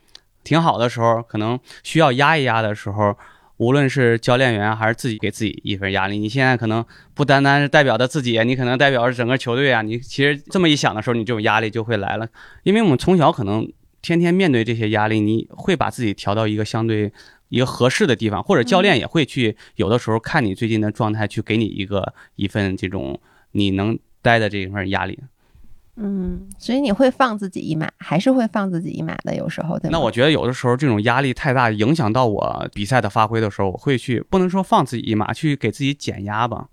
[0.41, 3.17] 挺好的时候，可能需要压一压的时候，
[3.57, 9.81] 无论是教练员还是自己给自己一份压力，你现在可能不单单是代表着自己，你可能代表着整个球队啊。
[9.81, 12.27] 你其实这么一想的时候，你这种压力就会来了，
[12.63, 17.11] 因为我们从小可能天天面对这些压力，你会把自己调到一个相对
[17.49, 23.19] 一个合适的地方，或者教练也会去有的时候看你最近的状态，去给你一个一份这种
[23.51, 25.17] 你能待的这一份压力。
[25.97, 29.97] 嗯，所以你会放自己一马，还是会放自己一马的，有时候对吗？
[29.97, 36.67] 那我觉得有的时候这种压力太大，影响到我比赛的发挥的时候，我会去不能说放自己一马，去给自己减压吧。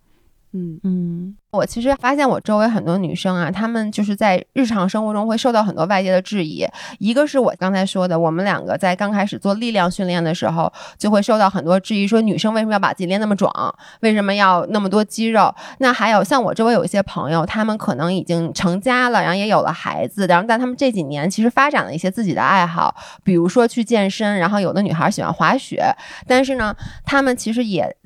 [0.53, 0.81] 嗯。
[0.85, 6.67] 嗯，我其实发现我周围很多女生啊，她们就是在日常生活中会受到很多外界的质疑。
[6.99, 13.53] 一个是我刚才说的，我们两个在刚开始做力量训练的时候，就会受到很多质疑，说女生为什么要把自己练那么壮，
[14.01, 15.55] 为什么要那么多肌肉？
[15.79, 22.95] 那还有像我周围有一些朋友，他们可能已经成家了，然后也有了孩子，然后但他们这几年其实发展了一些自己的爱好，
[23.25, 25.85] 比如说去健身，然后有的女孩喜欢滑雪，
[26.27, 26.75] 但是呢，
[27.05, 27.97] 他们其实也。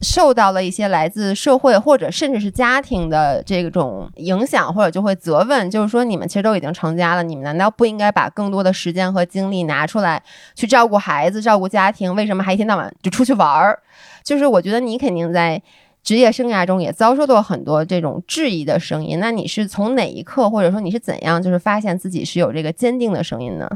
[0.00, 10.22] 受到了一些来自社会或者甚至是家庭的这种影响，或者就会责问，就是说你们其实都已经成家了，你们难道不应该把更多的时间和精力拿出来
[10.54, 12.14] 去照顾孩子、照顾家庭？
[12.14, 13.78] 为什么还一天到晚就出去玩儿？
[14.22, 15.62] 就是我觉得你肯定在
[16.02, 19.18] 职业生涯中也遭受到很多这种质疑的声音。
[19.20, 23.70] 那你是从哪一刻，或者说你是怎样，就是发现自己是有这个坚定的声音呢？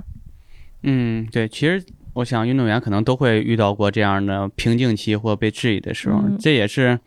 [0.82, 1.82] 嗯，对，其实。
[2.18, 6.98] 我想，运动员可能都会遇到过这样的瓶颈期或被质疑的时候，这也是，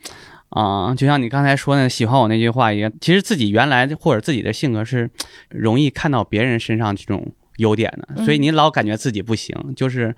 [0.49, 5.09] 啊，就像你刚才说的，喜欢我那句话一样，其实自己原来或者自己的性格是
[5.49, 10.15] 容易看到别人身上这种优点的，所以你老感觉自己不行，就是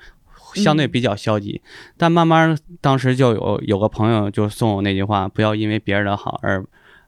[0.54, 1.60] 相对比较消极。
[1.98, 6.64] 但慢慢，当时就有有个朋友就送我那句话：不要因为别人的好而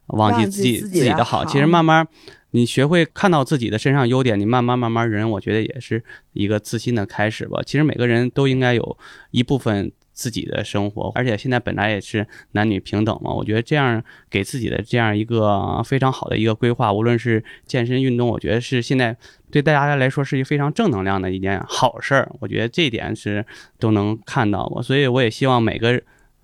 [0.08, 1.46] 忘记自己自己的好。
[1.46, 2.08] 其实慢慢。
[2.56, 6.02] 你学会看到自己的身上优点，你慢慢慢慢人，我觉得也是
[6.32, 7.62] 一个自信的开始吧。
[7.66, 8.98] 其实每个人都应该有
[9.32, 13.30] 一部分自己的生活，而且现在本来也是男女平等嘛。
[13.30, 19.18] 我觉得这样给自己的这样一个非常好的一个规划，无论是健身运动，我觉得是现在
[19.52, 22.32] 对大家来说是一个非常正能量的一件好事儿。
[22.40, 23.46] 我觉得这一点是
[23.78, 26.02] 都能看到我，所以我也希望每个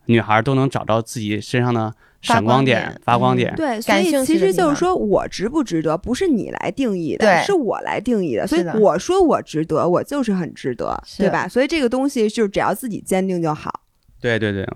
[0.07, 1.95] 女孩都能找到自己身上的。
[2.22, 8.45] 闪光点，发光点，对，所以其实就是说我值不值得，不是你来定义的，是我来定义的。
[8.45, 11.47] 所以我说我值得，我就是很值得，对吧？
[11.47, 13.82] 所以这个东西就是只要自己坚定就好。
[14.22, 14.67] 对对对。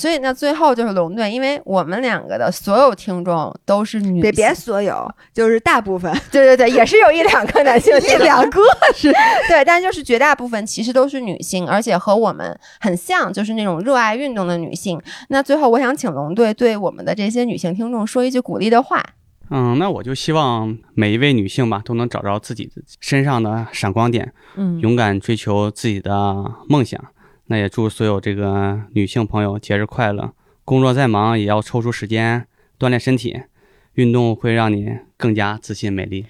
[0.00, 8.62] 所以那最后就是龙队，因为我们两个的所有听众都是女，别别所有，就是大部分， 对对对，也是有一两个男性， 一两个
[8.94, 9.12] 是
[9.46, 14.98] 对，但就是绝大部分其实都是女性，而且和我们很像，就是那种热爱运动的女性。
[15.28, 19.04] 那最后我想请龙队对我们的这些女性听众说一句鼓励的话。
[19.50, 22.70] 嗯，那我就希望每一位女性吧，都能找着自己
[23.00, 26.10] 身上的闪光点，嗯，勇敢追求自己的
[26.68, 26.98] 梦想。
[27.50, 30.32] 那也祝所有这个女性朋友节日快乐！
[30.64, 32.46] 工作再忙也要抽出时间
[32.78, 33.42] 锻炼身体，
[33.94, 36.26] 运动会让你更加自信美丽。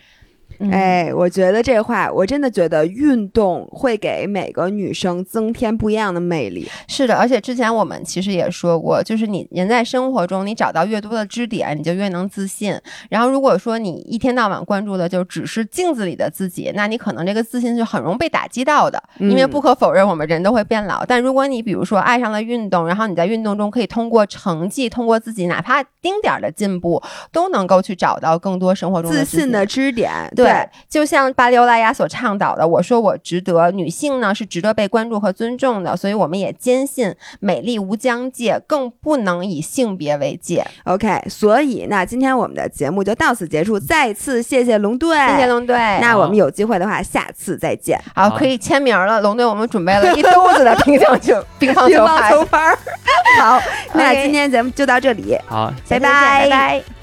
[0.70, 6.68] 哎，我觉得这话，我真的觉得运动会给每个女生增添不一样的魅力。
[6.86, 12.78] 是的，而且之前我们其实也说过，就是你人在生活中，你找到越多的支点，你就越能自信。
[13.08, 19.02] 然后如果说你一天到晚关注的就只是镜子里的自己，那你可能这个自信就很容易被打击到的。
[19.18, 21.04] 因为不可否认，我们人都会变老。
[21.06, 27.02] 但如果你比如说爱上了运动，然后你在运动中可以通过成绩，通过自己哪怕丁点儿的进步，
[27.32, 30.10] 都能够去找到更多生活中自信的支点。
[30.36, 30.49] 对。
[30.50, 40.64] 对，就像巴黎欧莱雅所倡导的，我说我值得，女性呢是值得被关注和尊重的，所以我们也坚信美丽无疆界，更不能以性别为界。
[40.84, 45.76] OK，所以那今天我们的节目就到此结束，再次谢谢龙队，谢谢龙队。
[46.00, 48.00] 那我们有机会的话，下次再见。
[48.14, 51.88] 好，可以签名了，龙队，我们准备了一兜子的乒乓球、乒乓
[52.30, 52.76] 球拍。
[53.38, 53.60] 好，
[53.94, 56.99] 那今天节目就到这里，好，拜拜，拜拜。